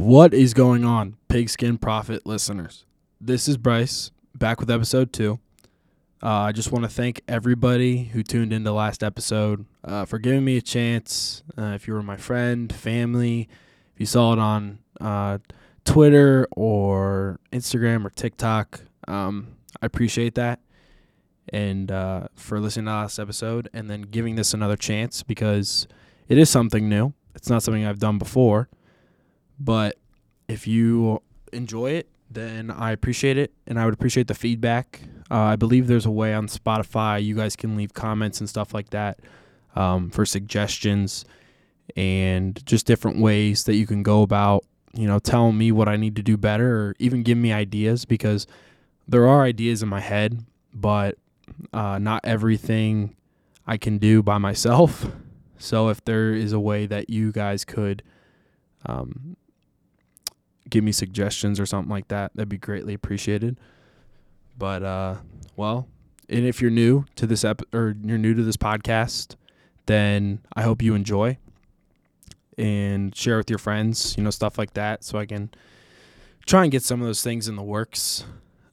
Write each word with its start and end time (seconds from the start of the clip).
What 0.00 0.32
is 0.32 0.54
going 0.54 0.86
on, 0.86 1.18
Pigskin 1.28 1.76
Prophets 1.76 2.24
listeners? 2.24 2.86
This 3.20 3.46
is 3.46 3.58
Bryce 3.58 4.10
back 4.34 4.58
with 4.58 4.70
episode 4.70 5.12
two. 5.12 5.40
Uh, 6.22 6.28
I 6.28 6.52
just 6.52 6.72
want 6.72 6.86
to 6.86 6.88
thank 6.88 7.20
everybody 7.28 8.04
who 8.04 8.22
tuned 8.22 8.50
into 8.50 8.72
last 8.72 9.02
episode 9.02 9.66
uh, 9.84 10.06
for 10.06 10.18
giving 10.18 10.42
me 10.42 10.56
a 10.56 10.62
chance. 10.62 11.42
Uh, 11.56 11.72
if 11.74 11.86
you 11.86 11.92
were 11.92 12.02
my 12.02 12.16
friend, 12.16 12.72
family, 12.72 13.46
if 13.92 14.00
you 14.00 14.06
saw 14.06 14.32
it 14.32 14.38
on 14.38 14.78
uh, 15.02 15.36
Twitter 15.84 16.48
or 16.52 17.38
Instagram 17.52 18.06
or 18.06 18.10
TikTok, 18.10 18.80
um, 19.06 19.48
I 19.82 19.86
appreciate 19.86 20.34
that. 20.36 20.60
And 21.50 21.92
uh, 21.92 22.28
for 22.34 22.58
listening 22.58 22.86
to 22.86 22.92
last 22.92 23.18
episode 23.18 23.68
and 23.74 23.90
then 23.90 24.00
giving 24.00 24.36
this 24.36 24.54
another 24.54 24.78
chance 24.78 25.22
because 25.22 25.86
it 26.26 26.38
is 26.38 26.48
something 26.48 26.88
new. 26.88 27.12
It's 27.34 27.50
not 27.50 27.62
something 27.62 27.84
I've 27.84 27.98
done 27.98 28.16
before. 28.16 28.70
But 29.60 29.98
if 30.48 30.66
you 30.66 31.22
enjoy 31.52 31.92
it, 31.92 32.08
then 32.30 32.70
I 32.70 32.92
appreciate 32.92 33.36
it, 33.36 33.52
and 33.66 33.78
I 33.78 33.84
would 33.84 33.94
appreciate 33.94 34.26
the 34.26 34.34
feedback. 34.34 35.00
Uh, 35.30 35.38
I 35.38 35.56
believe 35.56 35.86
there's 35.86 36.06
a 36.06 36.10
way 36.10 36.32
on 36.32 36.46
Spotify 36.46 37.22
you 37.22 37.36
guys 37.36 37.54
can 37.56 37.76
leave 37.76 37.92
comments 37.92 38.40
and 38.40 38.48
stuff 38.48 38.72
like 38.72 38.90
that 38.90 39.20
um, 39.76 40.10
for 40.10 40.24
suggestions 40.24 41.24
and 41.96 42.64
just 42.66 42.86
different 42.86 43.18
ways 43.18 43.64
that 43.64 43.74
you 43.74 43.86
can 43.86 44.02
go 44.02 44.22
about, 44.22 44.64
you 44.94 45.06
know, 45.06 45.18
telling 45.18 45.58
me 45.58 45.72
what 45.72 45.88
I 45.88 45.96
need 45.96 46.16
to 46.16 46.22
do 46.22 46.36
better, 46.36 46.76
or 46.76 46.94
even 46.98 47.22
give 47.22 47.36
me 47.36 47.52
ideas 47.52 48.04
because 48.04 48.46
there 49.06 49.26
are 49.26 49.42
ideas 49.42 49.82
in 49.82 49.88
my 49.88 50.00
head, 50.00 50.44
but 50.72 51.16
uh, 51.72 51.98
not 51.98 52.24
everything 52.24 53.16
I 53.66 53.76
can 53.76 53.98
do 53.98 54.22
by 54.22 54.38
myself. 54.38 55.06
So 55.62 55.90
if 55.90 56.02
there 56.06 56.32
is 56.32 56.54
a 56.54 56.58
way 56.58 56.86
that 56.86 57.10
you 57.10 57.32
guys 57.32 57.66
could 57.66 58.02
um, 58.86 59.36
give 60.70 60.84
me 60.84 60.92
suggestions 60.92 61.60
or 61.60 61.66
something 61.66 61.90
like 61.90 62.08
that, 62.08 62.32
that'd 62.34 62.48
be 62.48 62.58
greatly 62.58 62.94
appreciated. 62.94 63.58
But 64.56 64.82
uh, 64.82 65.16
well, 65.56 65.88
and 66.28 66.44
if 66.44 66.62
you're 66.62 66.70
new 66.70 67.04
to 67.16 67.26
this 67.26 67.44
ep- 67.44 67.62
or 67.74 67.96
you're 68.02 68.18
new 68.18 68.34
to 68.34 68.42
this 68.42 68.56
podcast, 68.56 69.36
then 69.86 70.40
I 70.54 70.62
hope 70.62 70.82
you 70.82 70.94
enjoy 70.94 71.38
and 72.56 73.14
share 73.16 73.38
with 73.38 73.50
your 73.50 73.58
friends, 73.58 74.14
you 74.16 74.22
know, 74.22 74.30
stuff 74.30 74.58
like 74.58 74.74
that, 74.74 75.02
so 75.02 75.18
I 75.18 75.26
can 75.26 75.50
try 76.46 76.62
and 76.62 76.70
get 76.70 76.82
some 76.82 77.00
of 77.00 77.06
those 77.06 77.22
things 77.22 77.48
in 77.48 77.56
the 77.56 77.62
works 77.62 78.24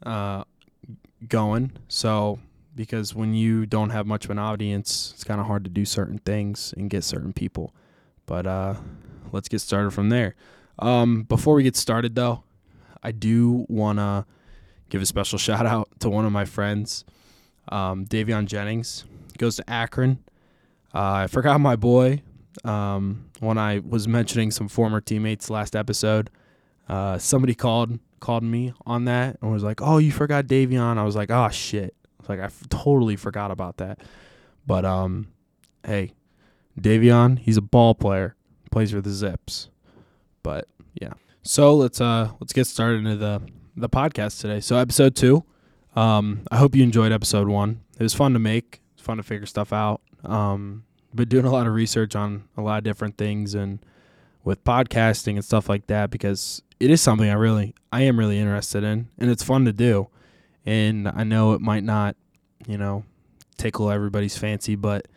uh, 0.05 0.43
going. 1.27 1.71
So 1.87 2.39
because 2.75 3.15
when 3.15 3.33
you 3.33 3.65
don't 3.65 3.89
have 3.89 4.05
much 4.05 4.25
of 4.25 4.31
an 4.31 4.39
audience, 4.39 5.11
it's 5.13 5.23
kind 5.23 5.41
of 5.41 5.47
hard 5.47 5.63
to 5.63 5.69
do 5.69 5.83
certain 5.83 6.19
things 6.19 6.73
and 6.77 6.89
get 6.89 7.03
certain 7.03 7.33
people. 7.33 7.73
But 8.25 8.45
uh, 8.45 8.75
let's 9.31 9.49
get 9.49 9.61
started 9.61 9.91
from 9.91 10.09
there. 10.09 10.35
Um, 10.79 11.23
before 11.23 11.55
we 11.55 11.63
get 11.63 11.75
started, 11.75 12.15
though, 12.15 12.43
I 13.03 13.11
do 13.11 13.65
want 13.69 13.99
to 13.99 14.25
give 14.89 15.01
a 15.01 15.05
special 15.05 15.37
shout 15.47 15.65
out 15.65 15.89
to 15.99 16.09
one 16.09 16.25
of 16.25 16.31
my 16.31 16.45
friends, 16.45 17.05
um, 17.69 18.05
Davion 18.05 18.45
Jennings. 18.45 19.05
Goes 19.37 19.57
to 19.57 19.69
Akron. 19.69 20.19
Uh, 20.93 21.11
I 21.11 21.27
forgot 21.27 21.61
my 21.61 21.75
boy 21.75 22.23
um, 22.63 23.29
when 23.39 23.57
I 23.57 23.79
was 23.79 24.07
mentioning 24.07 24.49
some 24.49 24.67
former 24.67 24.99
teammates 24.99 25.49
last 25.49 25.75
episode. 25.75 26.31
Uh, 26.89 27.17
somebody 27.17 27.53
called 27.53 27.99
called 28.19 28.43
me 28.43 28.73
on 28.87 29.05
that 29.05 29.37
and 29.41 29.51
was 29.51 29.63
like, 29.63 29.79
"Oh, 29.81 29.99
you 29.99 30.11
forgot 30.11 30.45
Davion." 30.45 30.97
I 30.97 31.03
was 31.03 31.15
like, 31.15 31.29
"Oh 31.29 31.49
shit!" 31.49 31.93
Like, 32.27 32.39
I 32.39 32.49
totally 32.69 33.15
forgot 33.15 33.51
about 33.51 33.77
that. 33.77 33.99
But 34.65 34.85
um, 34.85 35.27
hey, 35.85 36.13
Davion, 36.79 37.39
he's 37.39 37.57
a 37.57 37.61
ball 37.61 37.95
player, 37.95 38.35
plays 38.71 38.91
for 38.91 39.01
the 39.01 39.11
Zips. 39.11 39.69
But 40.47 40.69
yeah. 40.93 41.11
So 41.41 41.75
let's 41.75 41.99
uh 41.99 42.31
let's 42.39 42.53
get 42.53 42.67
started 42.67 42.99
into 42.99 43.17
the 43.17 43.41
the 43.75 43.89
podcast 43.89 44.39
today. 44.39 44.61
So 44.61 44.77
episode 44.77 45.13
two. 45.13 45.43
Um, 45.93 46.43
I 46.49 46.55
hope 46.55 46.73
you 46.73 46.83
enjoyed 46.83 47.11
episode 47.11 47.49
one. 47.49 47.81
It 47.99 48.03
was 48.03 48.13
fun 48.13 48.31
to 48.31 48.39
make. 48.39 48.79
It's 48.93 49.01
fun 49.01 49.17
to 49.17 49.23
figure 49.23 49.45
stuff 49.45 49.73
out. 49.73 49.99
Um, 50.23 50.85
been 51.13 51.27
doing 51.27 51.43
a 51.43 51.51
lot 51.51 51.67
of 51.67 51.73
research 51.73 52.15
on 52.15 52.45
a 52.55 52.61
lot 52.61 52.77
of 52.77 52.85
different 52.85 53.17
things 53.17 53.55
and 53.55 53.79
with 54.45 54.63
podcasting 54.63 55.33
and 55.33 55.43
stuff 55.43 55.67
like 55.67 55.87
that 55.87 56.11
because 56.11 56.61
it 56.79 56.89
is 56.89 57.01
something 57.01 57.29
I 57.29 57.33
really 57.33 57.75
I 57.91 58.03
am 58.03 58.17
really 58.17 58.39
interested 58.39 58.85
in 58.85 59.09
and 59.17 59.29
it's 59.29 59.43
fun 59.43 59.65
to 59.65 59.73
do. 59.73 60.07
And 60.65 61.09
I 61.09 61.25
know 61.25 61.51
it 61.55 61.59
might 61.59 61.83
not, 61.83 62.15
you 62.65 62.77
know, 62.77 63.03
tickle 63.57 63.91
everybody's 63.91 64.37
fancy, 64.37 64.75
but 64.75 65.09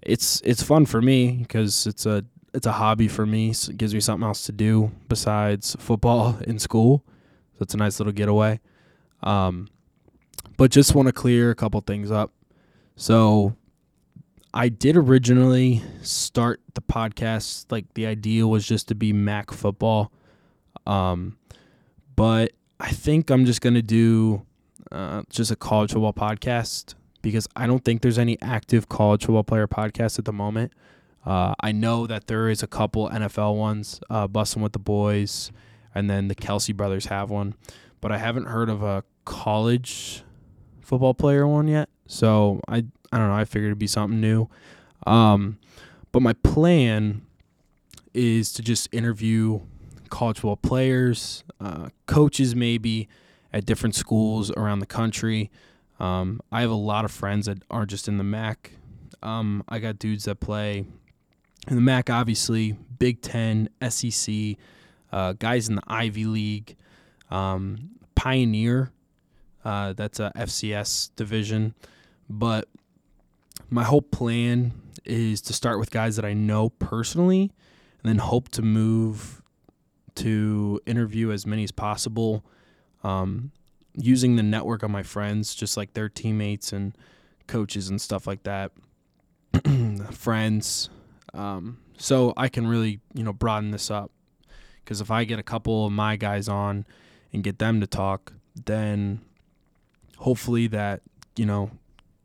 it's 0.00 0.40
it's 0.42 0.62
fun 0.62 0.86
for 0.86 1.02
me 1.02 1.32
because 1.42 1.86
it's 1.86 2.06
a 2.06 2.24
it's 2.54 2.66
a 2.66 2.72
hobby 2.72 3.08
for 3.08 3.26
me. 3.26 3.52
So 3.52 3.70
it 3.70 3.78
gives 3.78 3.92
me 3.92 4.00
something 4.00 4.26
else 4.26 4.46
to 4.46 4.52
do 4.52 4.92
besides 5.08 5.76
football 5.78 6.38
in 6.46 6.58
school. 6.58 7.04
So 7.54 7.62
it's 7.62 7.74
a 7.74 7.76
nice 7.76 8.00
little 8.00 8.12
getaway. 8.12 8.60
Um, 9.22 9.68
but 10.56 10.70
just 10.70 10.94
want 10.94 11.06
to 11.06 11.12
clear 11.12 11.50
a 11.50 11.54
couple 11.54 11.80
things 11.80 12.10
up. 12.10 12.32
So 12.96 13.56
I 14.52 14.68
did 14.68 14.96
originally 14.96 15.82
start 16.02 16.60
the 16.74 16.80
podcast 16.80 17.66
like 17.70 17.92
the 17.94 18.06
idea 18.06 18.46
was 18.46 18.66
just 18.66 18.88
to 18.88 18.94
be 18.94 19.12
MAC 19.12 19.50
football. 19.50 20.12
Um, 20.86 21.38
but 22.14 22.52
I 22.78 22.90
think 22.90 23.30
I'm 23.30 23.46
just 23.46 23.60
gonna 23.60 23.82
do 23.82 24.46
uh, 24.92 25.22
just 25.28 25.50
a 25.50 25.56
college 25.56 25.92
football 25.92 26.12
podcast 26.12 26.94
because 27.22 27.48
I 27.56 27.66
don't 27.66 27.84
think 27.84 28.02
there's 28.02 28.18
any 28.18 28.40
active 28.42 28.88
college 28.88 29.24
football 29.24 29.42
player 29.42 29.66
podcast 29.66 30.18
at 30.18 30.24
the 30.24 30.32
moment. 30.32 30.72
Uh, 31.24 31.54
I 31.60 31.72
know 31.72 32.06
that 32.06 32.26
there 32.26 32.48
is 32.48 32.62
a 32.62 32.66
couple 32.66 33.08
NFL 33.08 33.56
ones, 33.56 34.00
uh, 34.10 34.28
Bussin' 34.28 34.62
with 34.62 34.72
the 34.72 34.78
Boys, 34.78 35.50
and 35.94 36.10
then 36.10 36.28
the 36.28 36.34
Kelce 36.34 36.76
brothers 36.76 37.06
have 37.06 37.30
one, 37.30 37.54
but 38.00 38.12
I 38.12 38.18
haven't 38.18 38.46
heard 38.46 38.68
of 38.68 38.82
a 38.82 39.04
college 39.24 40.22
football 40.82 41.14
player 41.14 41.46
one 41.46 41.68
yet. 41.68 41.88
So 42.06 42.60
I 42.68 42.84
I 43.12 43.18
don't 43.18 43.28
know. 43.28 43.34
I 43.34 43.44
figured 43.44 43.68
it'd 43.68 43.78
be 43.78 43.86
something 43.86 44.20
new. 44.20 44.48
Um, 45.06 45.58
but 46.12 46.20
my 46.20 46.32
plan 46.32 47.22
is 48.12 48.52
to 48.54 48.62
just 48.62 48.92
interview 48.92 49.60
college 50.10 50.36
football 50.36 50.56
players, 50.56 51.44
uh, 51.60 51.88
coaches, 52.06 52.54
maybe 52.54 53.08
at 53.52 53.64
different 53.64 53.94
schools 53.94 54.50
around 54.52 54.80
the 54.80 54.86
country. 54.86 55.50
Um, 56.00 56.40
I 56.50 56.60
have 56.60 56.70
a 56.70 56.74
lot 56.74 57.04
of 57.04 57.10
friends 57.10 57.46
that 57.46 57.62
aren't 57.70 57.90
just 57.90 58.08
in 58.08 58.18
the 58.18 58.24
MAC. 58.24 58.72
Um, 59.22 59.62
I 59.68 59.78
got 59.78 59.98
dudes 59.98 60.24
that 60.24 60.40
play 60.40 60.86
in 61.68 61.76
the 61.76 61.82
MAC, 61.82 62.10
obviously, 62.10 62.72
Big 62.98 63.22
Ten, 63.22 63.68
SEC, 63.88 64.56
uh, 65.12 65.32
guys 65.34 65.68
in 65.68 65.76
the 65.76 65.82
Ivy 65.86 66.26
League, 66.26 66.76
um, 67.30 67.90
Pioneer, 68.14 68.90
uh, 69.64 69.92
that's 69.94 70.20
a 70.20 70.32
FCS 70.36 71.10
division. 71.16 71.74
But 72.28 72.68
my 73.70 73.84
whole 73.84 74.02
plan 74.02 74.72
is 75.04 75.40
to 75.42 75.52
start 75.52 75.78
with 75.78 75.90
guys 75.90 76.16
that 76.16 76.24
I 76.24 76.32
know 76.32 76.70
personally 76.70 77.52
and 78.02 78.10
then 78.10 78.18
hope 78.18 78.48
to 78.50 78.62
move 78.62 79.42
to 80.16 80.80
interview 80.86 81.32
as 81.32 81.46
many 81.46 81.64
as 81.64 81.72
possible 81.72 82.44
um, 83.02 83.50
using 83.96 84.36
the 84.36 84.42
network 84.42 84.82
of 84.82 84.90
my 84.90 85.02
friends, 85.02 85.54
just 85.54 85.76
like 85.76 85.94
their 85.94 86.08
teammates 86.08 86.72
and 86.72 86.96
coaches 87.46 87.88
and 87.88 88.00
stuff 88.00 88.26
like 88.26 88.42
that, 88.44 88.72
friends. 90.12 90.88
Um, 91.34 91.78
so 91.98 92.32
I 92.36 92.48
can 92.48 92.66
really, 92.66 93.00
you 93.12 93.24
know, 93.24 93.32
broaden 93.32 93.70
this 93.70 93.90
up. 93.90 94.10
Because 94.82 95.00
if 95.00 95.10
I 95.10 95.24
get 95.24 95.38
a 95.38 95.42
couple 95.42 95.86
of 95.86 95.92
my 95.92 96.16
guys 96.16 96.48
on 96.48 96.84
and 97.32 97.42
get 97.42 97.58
them 97.58 97.80
to 97.80 97.86
talk, 97.86 98.32
then 98.66 99.20
hopefully 100.18 100.66
that, 100.68 101.02
you 101.36 101.46
know, 101.46 101.70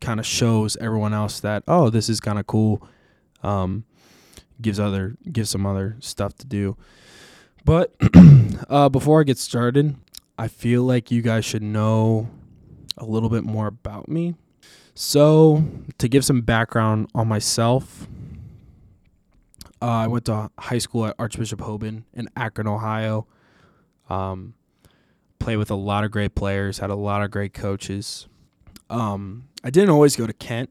kind 0.00 0.20
of 0.20 0.26
shows 0.26 0.76
everyone 0.76 1.14
else 1.14 1.40
that, 1.40 1.62
oh, 1.66 1.90
this 1.90 2.08
is 2.08 2.20
kind 2.20 2.38
of 2.38 2.46
cool. 2.46 2.86
Um, 3.42 3.84
gives 4.60 4.78
other 4.78 5.16
gives 5.32 5.50
some 5.50 5.64
other 5.64 5.96
stuff 6.00 6.34
to 6.36 6.46
do. 6.46 6.76
But 7.64 7.94
uh, 8.68 8.88
before 8.88 9.20
I 9.20 9.24
get 9.24 9.38
started, 9.38 9.96
I 10.38 10.48
feel 10.48 10.82
like 10.82 11.10
you 11.10 11.22
guys 11.22 11.44
should 11.44 11.62
know 11.62 12.28
a 12.96 13.04
little 13.04 13.28
bit 13.28 13.44
more 13.44 13.66
about 13.66 14.08
me. 14.08 14.34
So, 14.94 15.64
to 15.98 16.08
give 16.08 16.24
some 16.24 16.42
background 16.42 17.08
on 17.14 17.28
myself, 17.28 18.06
uh, 19.82 19.86
I 19.86 20.06
went 20.06 20.26
to 20.26 20.50
high 20.58 20.78
school 20.78 21.06
at 21.06 21.14
Archbishop 21.18 21.60
Hoban 21.60 22.04
in 22.12 22.28
Akron, 22.36 22.66
Ohio. 22.66 23.26
Um, 24.08 24.54
played 25.38 25.56
with 25.56 25.70
a 25.70 25.74
lot 25.76 26.04
of 26.04 26.10
great 26.10 26.34
players, 26.34 26.78
had 26.78 26.90
a 26.90 26.94
lot 26.94 27.22
of 27.22 27.30
great 27.30 27.54
coaches. 27.54 28.28
Um, 28.90 29.48
I 29.64 29.70
didn't 29.70 29.90
always 29.90 30.16
go 30.16 30.26
to 30.26 30.32
Kent. 30.32 30.70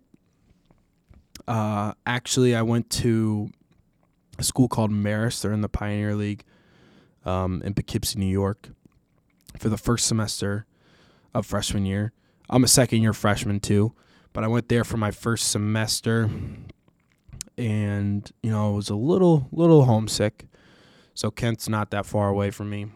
Uh, 1.48 1.94
actually, 2.06 2.56
I 2.56 2.62
went 2.62 2.90
to 2.92 3.50
a 4.38 4.44
school 4.44 4.68
called 4.68 4.92
Marist. 4.92 5.42
They're 5.42 5.54
in 5.54 5.62
the 5.62 5.70
Pioneer 5.70 6.16
League 6.16 6.44
um, 7.26 7.62
in 7.64 7.74
Poughkeepsie, 7.74 8.20
New 8.20 8.28
York, 8.28 8.70
for 9.58 9.70
the 9.70 9.78
first 9.78 10.06
semester 10.06 10.66
of 11.34 11.46
freshman 11.46 11.86
year. 11.86 12.14
I'm 12.50 12.64
a 12.64 12.68
second 12.68 13.02
year 13.02 13.14
freshman 13.14 13.60
too, 13.60 13.94
but 14.34 14.44
I 14.44 14.48
went 14.48 14.70
there 14.70 14.84
for 14.84 14.98
my 14.98 15.12
first 15.12 15.50
semester, 15.50 16.30
and 17.60 18.32
you 18.42 18.50
know 18.50 18.72
I 18.72 18.76
was 18.76 18.90
a 18.90 18.96
little 18.96 19.48
little 19.52 19.86
homesick, 19.86 20.46
So 21.14 21.30
Kent's 21.30 21.68
not 21.68 21.92
that 21.92 22.06
far 22.06 22.30
away 22.30 22.50
from 22.50 22.70
me. 22.70 22.88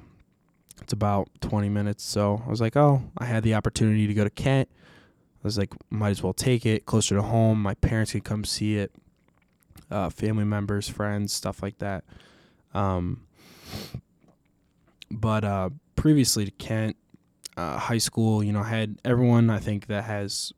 It's 0.81 0.94
about 0.94 1.30
20 1.42 1.69
minutes. 1.69 2.04
So 2.04 2.42
I 2.45 2.50
was 2.50 2.60
like, 2.60 2.75
oh, 2.75 3.04
I 3.18 3.25
had 3.25 3.44
the 3.44 3.54
opportunity 3.54 4.07
to 4.07 4.13
go 4.13 4.24
to 4.24 4.30
Kent. 4.30 4.69
I 4.71 5.44
was 5.44 5.57
like, 5.57 5.74
might 5.89 6.10
as 6.10 6.24
well 6.24 6.33
take 6.33 6.65
it 6.65 6.86
closer 6.86 7.15
to 7.15 7.21
home. 7.21 7.62
My 7.62 7.75
parents 7.75 8.12
can 8.12 8.21
come 8.21 8.44
see 8.44 8.77
it. 8.77 8.92
Uh, 9.92 10.10
family 10.10 10.45
members, 10.45 10.88
friends, 10.88 11.33
stuff 11.33 11.62
like 11.62 11.77
that. 11.80 12.06
Um, 12.74 13.27
but 15.12 15.44
uh, 15.44 15.69
previously 15.95 16.45
to 16.45 16.51
Kent 16.51 16.95
uh, 17.56 17.77
high 17.77 17.98
school, 17.98 18.44
you 18.44 18.51
know, 18.51 18.63
had 18.63 19.00
everyone 19.06 19.50
I 19.50 19.60
think 19.60 19.88
that 19.88 20.06
has 20.06 20.54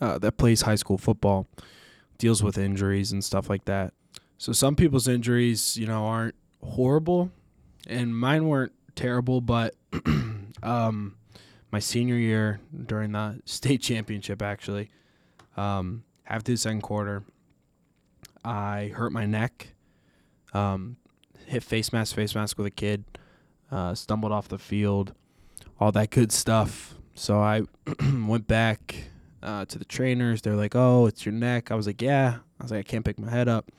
uh, 0.00 0.18
that 0.18 0.36
plays 0.36 0.62
high 0.62 0.74
school 0.76 0.98
football 0.98 1.46
deals 2.18 2.42
with 2.42 2.58
injuries 2.58 3.12
and 3.12 3.24
stuff 3.24 3.48
like 3.48 3.64
that. 3.64 3.92
So 4.38 4.52
some 4.52 4.76
people's 4.76 5.08
injuries, 5.08 5.76
you 5.76 5.86
know, 5.86 6.04
aren't 6.04 6.34
horrible, 6.62 7.30
and 7.86 8.16
mine 8.16 8.46
weren't 8.46 8.72
terrible. 8.94 9.40
But 9.40 9.74
um, 10.62 11.16
my 11.70 11.78
senior 11.78 12.16
year 12.16 12.60
during 12.86 13.12
the 13.12 13.40
state 13.44 13.82
championship, 13.82 14.42
actually, 14.42 14.90
um, 15.56 16.04
the 16.44 16.56
second 16.56 16.82
quarter, 16.82 17.22
I 18.44 18.92
hurt 18.94 19.12
my 19.12 19.26
neck. 19.26 19.68
Um, 20.52 20.96
hit 21.46 21.62
face 21.62 21.92
mask, 21.92 22.14
face 22.14 22.34
mask 22.34 22.58
with 22.58 22.66
a 22.66 22.70
kid. 22.70 23.04
Uh, 23.70 23.94
stumbled 23.94 24.30
off 24.30 24.48
the 24.48 24.58
field, 24.58 25.14
all 25.80 25.90
that 25.92 26.10
good 26.10 26.30
stuff. 26.30 26.94
So 27.14 27.38
I 27.38 27.62
went 28.26 28.46
back 28.46 29.08
uh, 29.44 29.64
to 29.66 29.78
the 29.78 29.84
trainers. 29.84 30.42
They're 30.42 30.56
like, 30.56 30.74
"Oh, 30.74 31.06
it's 31.06 31.24
your 31.24 31.34
neck." 31.34 31.70
I 31.70 31.74
was 31.74 31.86
like, 31.86 32.02
"Yeah." 32.02 32.38
I 32.58 32.62
was 32.62 32.70
like, 32.70 32.80
"I 32.80 32.82
can't 32.82 33.04
pick 33.04 33.18
my 33.18 33.30
head 33.30 33.48
up." 33.48 33.70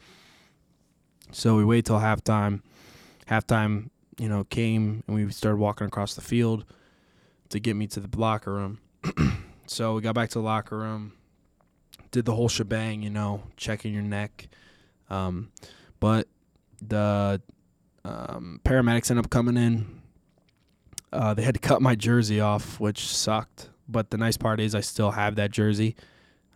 So 1.31 1.57
we 1.57 1.65
wait 1.65 1.85
till 1.85 1.99
halftime. 1.99 2.61
Halftime, 3.27 3.89
you 4.17 4.29
know, 4.29 4.43
came 4.45 5.03
and 5.07 5.15
we 5.15 5.29
started 5.31 5.57
walking 5.57 5.87
across 5.87 6.13
the 6.13 6.21
field 6.21 6.63
to 7.49 7.59
get 7.59 7.75
me 7.75 7.87
to 7.87 7.99
the 7.99 8.17
locker 8.17 8.53
room. 8.53 8.79
so 9.67 9.95
we 9.95 10.01
got 10.01 10.15
back 10.15 10.29
to 10.29 10.39
the 10.39 10.45
locker 10.45 10.77
room, 10.77 11.13
did 12.11 12.25
the 12.25 12.35
whole 12.35 12.49
shebang, 12.49 13.01
you 13.01 13.09
know, 13.09 13.43
checking 13.57 13.93
your 13.93 14.03
neck. 14.03 14.47
Um, 15.09 15.51
but 15.99 16.27
the 16.81 17.41
um, 18.03 18.61
paramedics 18.63 19.09
ended 19.09 19.25
up 19.25 19.31
coming 19.31 19.57
in. 19.57 20.01
Uh, 21.11 21.33
they 21.33 21.43
had 21.43 21.55
to 21.55 21.59
cut 21.59 21.81
my 21.81 21.95
jersey 21.95 22.39
off, 22.39 22.79
which 22.79 23.07
sucked. 23.07 23.69
But 23.87 24.09
the 24.09 24.17
nice 24.17 24.37
part 24.37 24.59
is 24.59 24.73
I 24.75 24.81
still 24.81 25.11
have 25.11 25.35
that 25.35 25.51
jersey. 25.51 25.95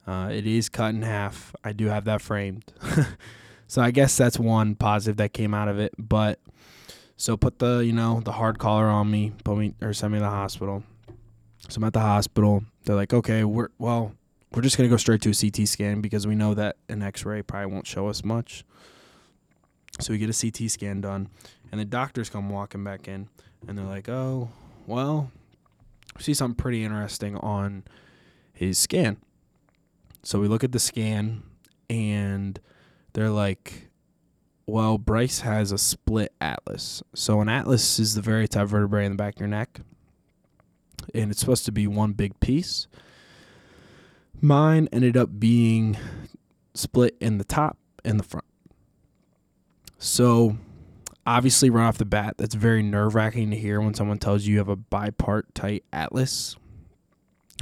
Uh, 0.08 0.30
it 0.32 0.48
is 0.48 0.70
cut 0.70 0.96
in 0.96 1.04
half. 1.04 1.56
I 1.64 1.72
do 1.72 1.86
have 1.86 2.06
that 2.06 2.22
framed. 2.22 2.64
so 3.68 3.82
I 3.82 3.92
guess 3.92 4.18
that's 4.18 4.40
one 4.40 4.76
positive 4.76 5.18
that 5.18 5.34
came 5.34 5.54
out 5.54 5.68
of 5.68 5.80
it. 5.80 5.94
But 5.98 6.40
so 7.16 7.38
put 7.38 7.60
the 7.60 7.80
you 7.80 7.94
know 7.94 8.22
the 8.22 8.32
hard 8.32 8.58
collar 8.58 8.88
on 8.88 9.12
me, 9.12 9.34
put 9.44 9.58
me 9.58 9.76
or 9.82 9.94
send 9.94 10.14
me 10.14 10.20
to 10.20 10.24
the 10.24 10.30
hospital. 10.30 10.84
So 11.68 11.78
I'm 11.78 11.84
at 11.84 11.94
the 11.94 12.00
hospital. 12.00 12.64
They're 12.86 12.96
like, 12.96 13.14
okay, 13.14 13.44
we're 13.44 13.70
well, 13.78 14.14
we're 14.54 14.62
just 14.62 14.78
gonna 14.78 14.90
go 14.90 14.98
straight 14.98 15.22
to 15.22 15.30
a 15.30 15.34
CT 15.34 15.68
scan 15.68 16.02
because 16.02 16.26
we 16.26 16.34
know 16.34 16.54
that 16.56 16.78
an 16.88 17.04
X-ray 17.04 17.44
probably 17.44 17.72
won't 17.72 17.86
show 17.86 18.08
us 18.08 18.24
much. 18.24 18.64
So 20.00 20.14
we 20.14 20.18
get 20.18 20.30
a 20.30 20.52
CT 20.52 20.72
scan 20.72 21.02
done, 21.02 21.30
and 21.72 21.80
the 21.80 21.86
doctors 21.86 22.30
come 22.30 22.50
walking 22.50 22.84
back 22.84 23.08
in, 23.08 23.28
and 23.68 23.78
they're 23.78 23.86
like, 23.86 24.08
"Oh, 24.08 24.50
well, 24.88 25.30
we 25.34 25.39
see 26.18 26.34
something 26.34 26.56
pretty 26.56 26.84
interesting 26.84 27.36
on 27.38 27.84
his 28.54 28.78
scan." 28.78 29.18
So 30.24 30.40
we 30.40 30.48
look 30.48 30.64
at 30.64 30.72
the 30.72 30.80
scan, 30.80 31.44
and 31.90 32.60
they're 33.14 33.30
like, 33.30 33.90
"Well, 34.66 34.98
Bryce 34.98 35.40
has 35.42 35.72
a 35.72 35.78
split 35.78 36.34
atlas. 36.42 37.02
So 37.14 37.42
an 37.42 37.50
atlas 37.50 38.00
is 38.00 38.16
the 38.16 38.22
very 38.22 38.48
top 38.48 38.68
vertebrae 38.68 39.06
in 39.06 39.14
the 39.14 39.18
back 39.18 39.36
of 39.36 39.40
your 39.40 39.50
neck, 39.50 39.82
and 41.14 41.32
it's 41.32 41.40
supposed 41.40 41.66
to 41.66 41.72
be 41.72 41.88
one 41.88 42.14
big 42.14 42.40
piece." 42.40 42.88
Mine 44.42 44.88
ended 44.94 45.18
up 45.18 45.40
being 45.40 45.98
split 46.74 47.18
in 47.20 47.38
the 47.40 47.44
top 47.44 47.78
and 48.06 48.18
the 48.20 48.24
front. 48.24 48.46
So, 49.98 50.58
obviously, 51.30 51.70
right 51.70 51.86
off 51.86 52.00
the 52.00 52.06
bat, 52.06 52.36
that's 52.38 52.56
very 52.56 52.82
nerve 52.82 53.14
wracking 53.14 53.52
to 53.52 53.56
hear 53.56 53.80
when 53.80 53.94
someone 53.94 54.18
tells 54.18 54.46
you 54.46 54.54
you 54.54 54.58
have 54.58 54.68
a 54.68 54.76
bipartite 54.76 55.84
atlas, 55.94 56.56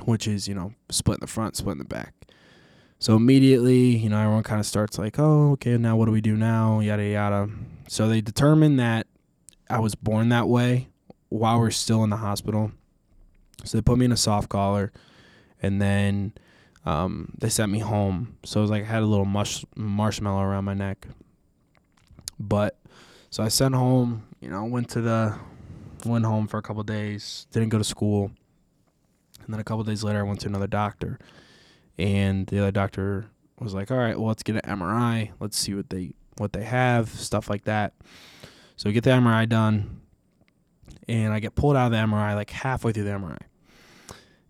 which 0.05 0.25
is, 0.25 0.47
you 0.47 0.55
know, 0.55 0.73
split 0.89 1.17
in 1.17 1.21
the 1.21 1.27
front, 1.27 1.57
split 1.57 1.73
in 1.73 1.79
the 1.79 1.83
back. 1.83 2.13
So, 2.99 3.15
immediately, 3.15 3.97
you 3.97 4.09
know, 4.09 4.19
everyone 4.19 4.43
kind 4.43 4.61
of 4.61 4.65
starts 4.65 4.97
like, 4.97 5.19
oh, 5.19 5.51
okay, 5.51 5.77
now 5.77 5.97
what 5.97 6.05
do 6.05 6.11
we 6.11 6.21
do 6.21 6.37
now? 6.37 6.79
Yada, 6.79 7.03
yada. 7.03 7.49
So, 7.89 8.07
they 8.07 8.21
determined 8.21 8.79
that 8.79 9.05
I 9.69 9.79
was 9.79 9.95
born 9.95 10.29
that 10.29 10.47
way 10.47 10.87
while 11.27 11.59
we're 11.59 11.71
still 11.71 12.05
in 12.05 12.09
the 12.09 12.17
hospital. 12.17 12.71
So, 13.65 13.77
they 13.77 13.81
put 13.81 13.97
me 13.97 14.05
in 14.05 14.13
a 14.13 14.17
soft 14.17 14.47
collar 14.47 14.93
and 15.61 15.81
then 15.81 16.33
um, 16.85 17.33
they 17.37 17.49
sent 17.49 17.69
me 17.69 17.79
home. 17.79 18.37
So, 18.45 18.61
it 18.61 18.63
was 18.63 18.71
like 18.71 18.83
I 18.83 18.87
had 18.87 19.03
a 19.03 19.07
little 19.07 19.25
mush- 19.25 19.65
marshmallow 19.75 20.41
around 20.41 20.63
my 20.63 20.73
neck. 20.73 21.05
But 22.39 22.79
so 23.29 23.43
I 23.43 23.47
sent 23.49 23.75
home, 23.75 24.27
you 24.39 24.49
know, 24.49 24.63
went 24.65 24.89
to 24.91 25.01
the 25.01 25.37
went 26.05 26.25
home 26.25 26.47
for 26.47 26.57
a 26.57 26.61
couple 26.61 26.83
days, 26.83 27.47
didn't 27.51 27.69
go 27.69 27.77
to 27.77 27.83
school. 27.83 28.31
And 29.43 29.53
then 29.53 29.59
a 29.59 29.63
couple 29.63 29.83
days 29.83 30.03
later 30.03 30.19
I 30.19 30.23
went 30.23 30.41
to 30.41 30.47
another 30.47 30.67
doctor. 30.67 31.19
And 31.97 32.45
the 32.47 32.59
other 32.59 32.71
doctor 32.71 33.25
was 33.59 33.73
like, 33.73 33.91
"All 33.91 33.97
right, 33.97 34.17
well, 34.17 34.27
let's 34.27 34.43
get 34.43 34.55
an 34.55 34.61
MRI. 34.79 35.31
Let's 35.39 35.57
see 35.57 35.73
what 35.73 35.89
they 35.89 36.13
what 36.37 36.53
they 36.53 36.63
have, 36.63 37.09
stuff 37.09 37.49
like 37.49 37.63
that." 37.63 37.93
So 38.75 38.89
we 38.89 38.93
get 38.93 39.03
the 39.03 39.11
MRI 39.11 39.47
done, 39.47 40.01
and 41.07 41.33
I 41.33 41.39
get 41.39 41.55
pulled 41.55 41.75
out 41.75 41.87
of 41.87 41.91
the 41.91 41.97
MRI 41.97 42.35
like 42.35 42.51
halfway 42.51 42.91
through 42.91 43.05
the 43.05 43.11
MRI. 43.11 43.39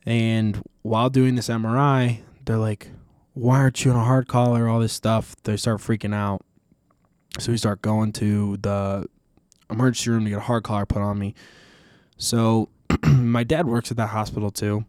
And 0.06 0.62
while 0.82 1.10
doing 1.10 1.36
this 1.36 1.50
MRI, 1.50 2.22
they're 2.46 2.58
like, 2.58 2.92
"Why 3.34 3.60
aren't 3.60 3.86
you 3.86 3.92
on 3.92 3.98
a 3.98 4.04
hard 4.04 4.28
collar?" 4.28 4.68
All 4.68 4.80
this 4.80 4.94
stuff. 4.94 5.36
They 5.44 5.56
start 5.56 5.80
freaking 5.80 6.14
out. 6.14 6.42
So 7.40 7.52
we 7.52 7.58
start 7.58 7.82
going 7.82 8.14
to 8.14 8.58
the 8.58 9.08
emergency 9.70 10.10
room 10.10 10.24
to 10.24 10.30
get 10.30 10.38
a 10.38 10.42
hard 10.42 10.64
collar 10.64 10.86
put 10.86 11.02
on 11.02 11.20
me. 11.20 11.36
So 12.18 12.70
my 13.08 13.44
dad 13.44 13.68
works 13.68 13.92
at 13.92 13.98
that 13.98 14.08
hospital 14.08 14.50
too. 14.50 14.86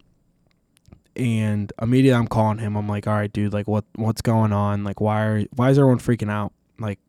And 1.15 1.73
immediately 1.83 2.17
I'm 2.19 2.29
calling 2.29 2.59
him. 2.59 2.77
I'm 2.77 2.89
like, 2.89 3.06
all 3.06 3.15
right, 3.15 3.33
dude, 3.33 3.53
like 3.53 3.67
what 3.67 3.85
what's 3.97 4.23
going 4.23 4.53
on? 4.53 4.85
Like 4.85 5.00
why 5.00 5.23
are 5.25 5.45
why 5.56 5.71
is 5.71 5.79
everyone 5.79 5.99
freaking 5.99 6.31
out? 6.31 6.53
Like 6.79 7.00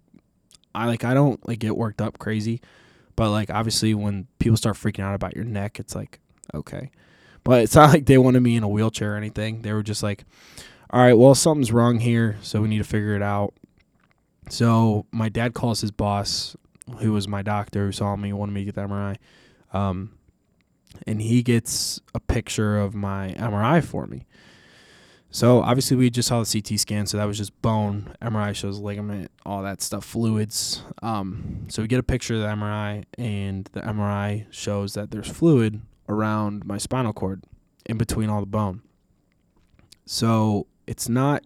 I 0.74 0.88
like 0.88 1.04
I 1.04 1.14
don't 1.14 1.46
like 1.48 1.60
get 1.60 1.78
worked 1.78 2.02
up 2.02 2.20
crazy. 2.20 2.62
But 3.16 3.32
like 3.32 3.50
obviously 3.50 3.94
when 3.94 4.28
people 4.40 4.58
start 4.58 4.78
freaking 4.78 5.04
out 5.04 5.16
about 5.16 5.36
your 5.36 5.46
neck, 5.46 5.80
it's 5.80 5.96
like, 5.96 6.20
okay. 6.54 6.90
But 7.44 7.62
it's 7.64 7.76
not 7.76 7.90
like 7.94 8.08
they 8.08 8.18
wanted 8.18 8.42
me 8.42 8.56
in 8.56 8.64
a 8.64 8.68
wheelchair 8.70 9.14
or 9.14 9.18
anything. 9.18 9.62
They 9.62 9.74
were 9.74 9.84
just 9.84 10.02
like, 10.02 10.26
all 10.90 11.02
right, 11.02 11.14
well 11.14 11.36
something's 11.36 11.72
wrong 11.72 12.00
here, 12.00 12.38
so 12.42 12.62
we 12.62 12.68
need 12.68 12.80
to 12.80 12.84
figure 12.84 13.16
it 13.16 13.22
out. 13.22 13.54
So 14.50 15.06
my 15.12 15.30
dad 15.30 15.54
calls 15.54 15.82
his 15.82 15.92
boss, 15.92 16.56
who 17.00 17.14
was 17.14 17.28
my 17.28 17.42
doctor, 17.42 17.86
who 17.86 17.92
saw 17.92 18.16
me, 18.16 18.34
wanted 18.34 18.52
me 18.52 18.62
to 18.62 18.66
get 18.66 18.76
the 18.76 18.82
MRI, 18.82 19.16
um, 19.74 20.12
and 21.06 21.22
he 21.22 21.44
gets 21.44 22.02
a 22.14 22.20
picture 22.20 22.78
of 22.78 22.96
my 22.96 23.36
MRI 23.38 23.84
for 23.84 24.08
me. 24.08 24.26
So 25.32 25.62
obviously 25.62 25.96
we 25.96 26.10
just 26.10 26.28
saw 26.28 26.44
the 26.44 26.62
CT 26.62 26.80
scan, 26.80 27.06
so 27.06 27.18
that 27.18 27.26
was 27.26 27.38
just 27.38 27.62
bone. 27.62 28.16
MRI 28.20 28.56
shows 28.56 28.80
ligament, 28.80 29.30
all 29.46 29.62
that 29.62 29.82
stuff, 29.82 30.04
fluids. 30.04 30.82
Um, 31.04 31.68
so 31.70 31.84
we 31.84 31.88
get 31.88 32.00
a 32.00 32.04
picture 32.04 32.34
of 32.34 32.42
the 32.42 32.48
MRI, 32.48 33.04
and 33.18 33.70
the 33.74 33.82
MRI 33.82 34.48
shows 34.50 34.96
that 34.96 35.12
there's 35.12 35.30
fluid 35.30 35.82
around 36.08 36.66
my 36.66 36.80
spinal 36.80 37.14
cord, 37.14 37.44
in 37.86 38.00
between 38.00 38.30
all 38.30 38.40
the 38.40 38.48
bone. 38.48 38.82
So 40.08 40.66
it's 40.88 41.08
not 41.08 41.44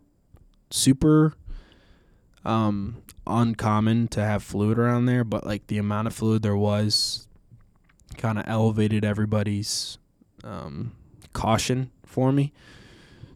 super 0.70 1.34
um, 2.46 3.04
uncommon 3.26 4.08
to 4.10 4.22
have 4.22 4.44
fluid 4.44 4.78
around 4.78 5.06
there, 5.06 5.24
but 5.24 5.46
like 5.46 5.68
the 5.68 5.78
amount 5.78 6.08
of 6.08 6.14
fluid 6.14 6.44
there 6.44 6.58
was 6.58 7.28
kind 8.18 8.38
of 8.38 8.46
elevated 8.48 9.06
everybody's 9.06 9.98
um, 10.44 10.94
caution 11.34 11.92
for 12.06 12.32
me. 12.32 12.54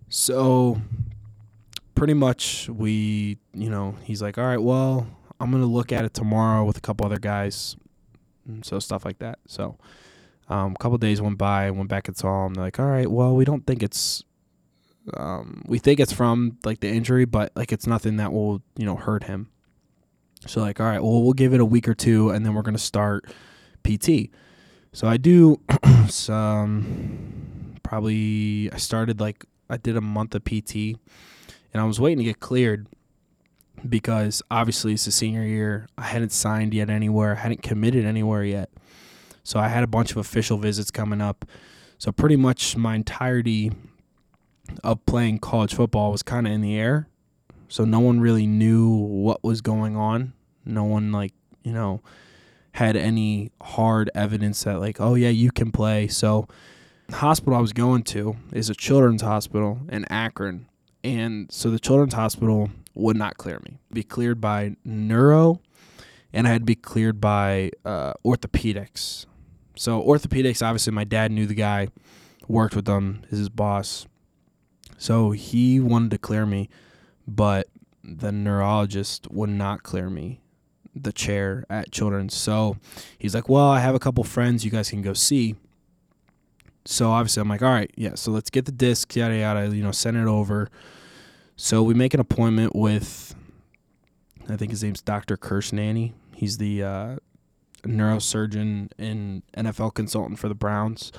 So 0.10 0.82
pretty 1.96 2.14
much 2.14 2.70
we, 2.70 3.38
you 3.54 3.70
know, 3.70 3.96
he's 4.04 4.22
like, 4.22 4.38
all 4.38 4.46
right, 4.46 4.62
well, 4.62 5.08
I'm 5.40 5.52
going 5.52 5.64
to 5.64 5.68
look 5.68 5.92
at 5.92 6.06
it 6.06 6.14
tomorrow 6.14 6.64
with 6.64 6.78
a 6.78 6.82
couple 6.82 7.06
other 7.06 7.20
guys. 7.20 7.76
So 8.62 8.80
stuff 8.80 9.04
like 9.04 9.20
that. 9.20 9.40
So 9.48 9.78
um, 10.48 10.74
a 10.74 10.78
couple 10.82 10.98
days 10.98 11.22
went 11.22 11.38
by, 11.38 11.70
went 11.72 11.90
back 11.90 12.08
and 12.08 12.16
saw 12.16 12.46
him. 12.46 12.54
They're 12.54 12.66
like, 12.66 12.80
all 12.80 12.86
right, 12.88 13.10
well, 13.10 13.36
we 13.36 13.46
don't 13.46 13.66
think 13.68 13.84
it's 13.84 14.24
um, 15.16 15.64
we 15.68 15.80
think 15.80 16.00
it's 16.00 16.12
from 16.12 16.58
like 16.66 16.80
the 16.80 16.90
injury, 16.90 17.26
but 17.26 17.52
like 17.56 17.72
it's 17.72 17.88
nothing 17.88 18.18
that 18.18 18.34
will 18.34 18.62
you 18.76 18.86
know 18.86 18.96
hurt 18.96 19.24
him. 19.24 19.50
So 20.46 20.62
like, 20.62 20.80
all 20.80 20.86
right, 20.86 21.02
well 21.02 21.24
we'll 21.24 21.34
give 21.34 21.54
it 21.54 21.60
a 21.60 21.66
week 21.66 21.88
or 21.88 21.94
two, 21.94 22.30
and 22.30 22.46
then 22.46 22.54
we're 22.54 22.62
gonna 22.62 22.78
start 22.78 23.26
PT. 23.84 24.30
So 24.92 25.08
I 25.08 25.18
do 25.18 25.62
some 26.10 27.76
probably 27.84 28.70
I 28.72 28.78
started 28.78 29.20
like 29.20 29.46
I 29.70 29.78
did 29.78 29.98
a 29.98 30.02
month 30.02 30.36
of 30.36 30.44
PT, 30.44 30.76
and 31.74 31.82
I 31.82 31.84
was 31.84 32.00
waiting 32.00 32.20
to 32.20 32.24
get 32.24 32.40
cleared, 32.40 32.88
because 33.88 34.42
obviously 34.50 34.94
it's 34.94 35.06
the 35.06 35.12
senior 35.12 35.44
year. 35.44 35.88
I 35.98 36.04
hadn't 36.04 36.32
signed 36.32 36.74
yet 36.74 36.90
anywhere, 36.90 37.34
I 37.34 37.40
hadn't 37.40 37.62
committed 37.62 38.06
anywhere 38.06 38.44
yet. 38.44 38.70
So 39.44 39.60
I 39.60 39.70
had 39.70 39.84
a 39.84 39.88
bunch 39.88 40.12
of 40.12 40.18
official 40.18 40.58
visits 40.58 40.92
coming 40.92 41.22
up. 41.22 41.46
So 41.98 42.12
pretty 42.12 42.36
much 42.36 42.76
my 42.76 42.96
entirety 42.96 43.72
of 44.84 45.06
playing 45.06 45.40
college 45.40 45.74
football 45.74 46.12
was 46.12 46.24
kind 46.24 46.48
of 46.48 46.54
in 46.54 46.62
the 46.62 46.78
air. 46.78 47.08
So 47.70 47.86
no 47.86 48.00
one 48.00 48.20
really 48.20 48.48
knew 48.48 48.90
what 48.90 49.44
was 49.44 49.62
going 49.62 49.96
on. 49.96 50.34
No 50.66 50.84
one 50.84 51.12
like, 51.12 51.34
you 51.64 51.74
know, 51.74 52.02
had 52.74 52.96
any 52.96 53.52
hard 53.62 54.10
evidence 54.16 54.64
that 54.64 54.80
like, 54.80 55.02
oh 55.02 55.16
yeah, 55.16 55.30
you 55.30 55.52
can 55.52 55.72
play. 55.72 56.08
So 56.08 56.48
the 57.08 57.18
hospital 57.18 57.56
I 57.56 57.62
was 57.62 57.74
going 57.74 58.04
to 58.04 58.38
is 58.54 58.70
a 58.70 58.76
children's 58.76 59.22
hospital 59.22 59.80
in 59.90 60.06
Akron. 60.06 60.68
And 61.04 61.52
so 61.52 61.70
the 61.70 61.80
children's 61.80 62.14
hospital 62.14 62.70
would 62.94 63.18
not 63.18 63.38
clear 63.38 63.60
me. 63.66 63.80
Be 63.92 64.04
cleared 64.04 64.42
by 64.42 64.76
neuro 64.84 65.62
and 66.34 66.48
I 66.48 66.52
had 66.52 66.62
to 66.62 66.66
be 66.66 66.76
cleared 66.76 67.20
by 67.20 67.72
uh, 67.86 68.14
orthopedics. 68.26 69.26
So 69.76 70.02
orthopedics, 70.02 70.66
obviously, 70.66 70.94
my 70.94 71.04
dad 71.04 71.32
knew 71.32 71.46
the 71.46 71.56
guy, 71.56 71.88
worked 72.48 72.76
with 72.76 72.86
them, 72.86 73.24
is 73.30 73.40
his 73.40 73.50
boss. 73.50 74.06
So 74.98 75.32
he 75.32 75.80
wanted 75.80 76.12
to 76.12 76.18
clear 76.18 76.46
me, 76.46 76.70
but 77.28 77.68
the 78.04 78.32
neurologist 78.32 79.30
would 79.32 79.50
not 79.50 79.84
clear 79.84 80.10
me 80.10 80.42
the 80.96 81.14
chair 81.14 81.66
at 81.70 81.92
Children's. 81.92 82.34
So 82.34 82.78
he's 83.18 83.36
like, 83.36 83.48
"Well, 83.48 83.68
I 83.68 83.80
have 83.80 83.96
a 83.96 84.00
couple 84.00 84.24
friends 84.24 84.66
you 84.66 84.72
guys 84.72 84.90
can 84.90 85.02
go 85.02 85.14
see." 85.14 85.56
So 86.86 87.12
obviously, 87.12 87.42
I'm 87.42 87.50
like, 87.50 87.62
"All 87.62 87.72
right, 87.72 87.92
yeah. 87.96 88.16
So 88.16 88.32
let's 88.32 88.50
get 88.50 88.66
the 88.66 88.72
disc, 88.72 89.16
yada 89.16 89.36
yada. 89.36 89.76
You 89.76 89.84
know, 89.84 89.92
send 89.92 90.18
it 90.18 90.28
over." 90.28 90.70
So 91.56 91.82
we 91.82 91.96
make 91.96 92.14
an 92.14 92.20
appointment 92.20 92.76
with, 92.76 93.34
I 94.48 94.56
think 94.58 94.70
his 94.70 94.84
name's 94.84 95.02
Dr. 95.02 95.38
Krishnaney. 95.38 96.14
He's 96.36 96.60
the 96.60 96.84
uh, 96.84 97.16
neurosurgeon 97.84 98.92
and 99.00 99.42
NFL 99.58 99.96
consultant 99.96 100.38
for 100.38 100.50
the 100.50 100.56
Browns. 100.56 101.12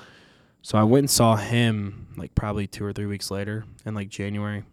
So 0.61 0.77
I 0.77 0.83
went 0.83 1.03
and 1.03 1.09
saw 1.09 1.35
him 1.35 2.07
like 2.17 2.35
probably 2.35 2.67
two 2.67 2.85
or 2.85 2.93
three 2.93 3.05
weeks 3.05 3.31
later 3.31 3.65
in 3.85 3.95
like 3.95 4.09
January. 4.09 4.63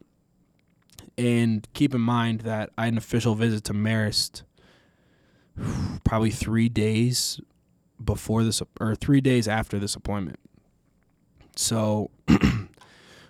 And 1.17 1.67
keep 1.73 1.95
in 1.95 2.01
mind 2.01 2.41
that 2.41 2.71
I 2.77 2.85
had 2.85 2.95
an 2.95 2.99
official 2.99 3.35
visit 3.35 3.65
to 3.65 3.73
Marist 3.73 4.43
probably 6.05 6.31
three 6.31 6.69
days 6.69 7.41
before 8.03 8.45
this 8.45 8.63
or 8.81 8.95
three 8.95 9.21
days 9.21 9.49
after 9.49 9.79
this 9.79 9.95
appointment. 9.95 10.39
So 11.57 12.11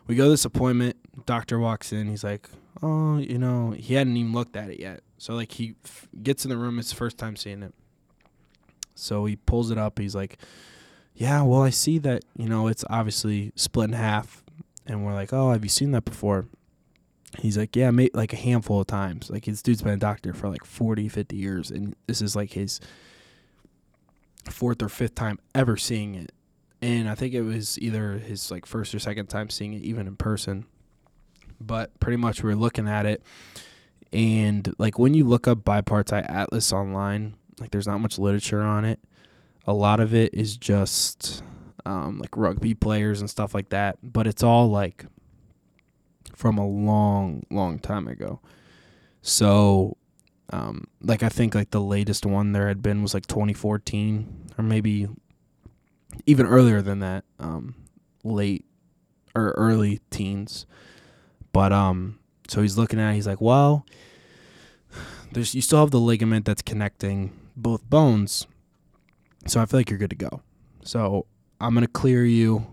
we 0.06 0.16
go 0.16 0.24
to 0.24 0.30
this 0.30 0.44
appointment. 0.44 0.96
Doctor 1.24 1.58
walks 1.58 1.92
in. 1.92 2.08
He's 2.08 2.24
like, 2.24 2.48
"Oh, 2.82 3.18
you 3.18 3.38
know, 3.38 3.70
he 3.70 3.94
hadn't 3.94 4.16
even 4.16 4.32
looked 4.32 4.56
at 4.56 4.70
it 4.70 4.80
yet." 4.80 5.02
So 5.18 5.34
like 5.34 5.52
he 5.52 5.76
f- 5.84 6.08
gets 6.22 6.44
in 6.44 6.50
the 6.50 6.56
room. 6.56 6.78
It's 6.78 6.90
the 6.90 6.96
first 6.96 7.18
time 7.18 7.36
seeing 7.36 7.62
it. 7.62 7.72
So 8.94 9.26
he 9.26 9.36
pulls 9.36 9.70
it 9.70 9.78
up. 9.78 9.98
He's 9.98 10.14
like, 10.14 10.38
"Yeah, 11.16 11.42
well, 11.42 11.62
I 11.62 11.70
see 11.70 11.98
that. 11.98 12.24
You 12.36 12.48
know, 12.48 12.66
it's 12.68 12.84
obviously 12.90 13.52
split 13.56 13.88
in 13.90 13.94
half." 13.94 14.42
And 14.86 15.04
we're 15.04 15.14
like, 15.14 15.32
"Oh, 15.32 15.52
have 15.52 15.64
you 15.64 15.70
seen 15.70 15.90
that 15.92 16.04
before?" 16.04 16.46
He's 17.38 17.58
like, 17.58 17.74
"Yeah, 17.74 17.90
mate, 17.90 18.14
like 18.14 18.32
a 18.32 18.36
handful 18.36 18.80
of 18.80 18.86
times. 18.86 19.30
Like 19.30 19.44
his 19.44 19.62
dude's 19.62 19.82
been 19.82 19.94
a 19.94 19.98
doctor 19.98 20.32
for 20.32 20.48
like 20.48 20.64
40, 20.64 21.08
50 21.08 21.36
years, 21.36 21.70
and 21.70 21.94
this 22.06 22.22
is 22.22 22.36
like 22.36 22.52
his 22.52 22.80
fourth 24.48 24.82
or 24.82 24.88
fifth 24.88 25.14
time 25.14 25.38
ever 25.54 25.76
seeing 25.76 26.14
it." 26.14 26.32
And 26.82 27.08
I 27.08 27.14
think 27.14 27.34
it 27.34 27.42
was 27.42 27.78
either 27.78 28.18
his 28.18 28.50
like 28.50 28.66
first 28.66 28.94
or 28.94 28.98
second 28.98 29.26
time 29.26 29.50
seeing 29.50 29.72
it, 29.74 29.82
even 29.82 30.06
in 30.06 30.16
person. 30.16 30.66
But 31.60 31.98
pretty 32.00 32.18
much 32.18 32.42
we 32.42 32.52
are 32.52 32.56
looking 32.56 32.86
at 32.86 33.06
it, 33.06 33.22
and 34.12 34.74
like 34.78 34.98
when 34.98 35.14
you 35.14 35.24
look 35.24 35.48
up 35.48 35.58
bipartite 35.58 36.30
atlas 36.30 36.72
online, 36.72 37.34
like 37.58 37.70
there's 37.70 37.86
not 37.86 37.98
much 37.98 38.18
literature 38.18 38.62
on 38.62 38.84
it. 38.84 39.00
A 39.66 39.72
lot 39.72 40.00
of 40.00 40.14
it 40.14 40.32
is 40.32 40.56
just 40.56 41.42
um, 41.84 42.18
like 42.18 42.36
rugby 42.36 42.74
players 42.74 43.20
and 43.20 43.28
stuff 43.28 43.54
like 43.54 43.70
that, 43.70 43.98
but 44.02 44.26
it's 44.26 44.42
all 44.42 44.68
like 44.70 45.06
from 46.34 46.58
a 46.58 46.66
long, 46.66 47.42
long 47.50 47.78
time 47.78 48.06
ago. 48.06 48.40
So, 49.22 49.96
um, 50.50 50.84
like 51.00 51.22
I 51.22 51.28
think 51.28 51.54
like 51.54 51.70
the 51.70 51.80
latest 51.80 52.24
one 52.24 52.52
there 52.52 52.68
had 52.68 52.82
been 52.82 53.02
was 53.02 53.14
like 53.14 53.26
2014 53.26 54.50
or 54.58 54.62
maybe 54.64 55.08
even 56.26 56.46
earlier 56.46 56.82
than 56.82 57.00
that, 57.00 57.24
um, 57.40 57.74
late 58.22 58.64
or 59.34 59.50
early 59.56 60.00
teens. 60.10 60.66
But 61.52 61.72
um, 61.72 62.18
so 62.48 62.62
he's 62.62 62.78
looking 62.78 63.00
at, 63.00 63.10
it, 63.10 63.14
he's 63.14 63.26
like, 63.26 63.40
well, 63.40 63.86
there's 65.32 65.54
you 65.54 65.62
still 65.62 65.80
have 65.80 65.90
the 65.90 66.00
ligament 66.00 66.44
that's 66.44 66.62
connecting 66.62 67.32
both 67.56 67.88
bones. 67.88 68.46
So 69.46 69.60
I 69.60 69.66
feel 69.66 69.80
like 69.80 69.90
you're 69.90 69.98
good 69.98 70.10
to 70.10 70.16
go. 70.16 70.42
So 70.82 71.26
I'm 71.60 71.74
gonna 71.74 71.86
clear 71.86 72.24
you, 72.24 72.66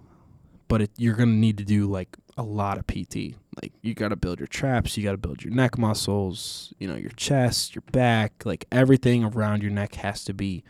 but 0.67 0.81
it, 0.81 0.91
you're 0.97 1.15
gonna 1.15 1.31
need 1.31 1.57
to 1.57 1.63
do 1.63 1.87
like 1.87 2.17
a 2.37 2.43
lot 2.43 2.77
of 2.77 2.87
PT. 2.87 3.35
Like 3.61 3.73
you 3.81 3.93
got 3.93 4.09
to 4.09 4.15
build 4.15 4.39
your 4.39 4.47
traps, 4.47 4.97
you 4.97 5.03
got 5.03 5.11
to 5.11 5.17
build 5.17 5.43
your 5.43 5.53
neck 5.53 5.77
muscles, 5.77 6.73
you 6.79 6.87
know, 6.87 6.95
your 6.95 7.11
chest, 7.11 7.75
your 7.75 7.83
back, 7.91 8.45
like 8.45 8.65
everything 8.71 9.23
around 9.23 9.61
your 9.61 9.71
neck 9.71 9.95
has 9.95 10.23
to 10.25 10.33
be 10.33 10.63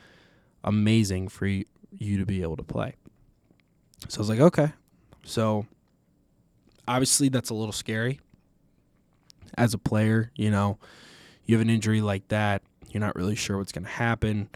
amazing 0.63 1.29
for 1.29 1.45
you, 1.45 1.65
you 1.91 2.17
to 2.17 2.25
be 2.25 2.41
able 2.41 2.57
to 2.57 2.63
play. 2.63 2.95
So 4.09 4.17
I 4.17 4.21
was 4.21 4.29
like, 4.29 4.39
okay. 4.41 4.73
So 5.23 5.65
obviously 6.87 7.29
that's 7.29 7.49
a 7.49 7.53
little 7.53 7.71
scary 7.71 8.19
as 9.57 9.73
a 9.73 9.77
player, 9.77 10.31
you 10.35 10.51
know. 10.51 10.77
You 11.45 11.55
have 11.55 11.61
an 11.61 11.69
injury 11.69 12.01
like 12.01 12.27
that, 12.29 12.61
you're 12.89 13.01
not 13.01 13.15
really 13.15 13.35
sure 13.35 13.57
what's 13.57 13.71
going 13.71 13.85
to 13.85 13.89
happen, 13.89 14.49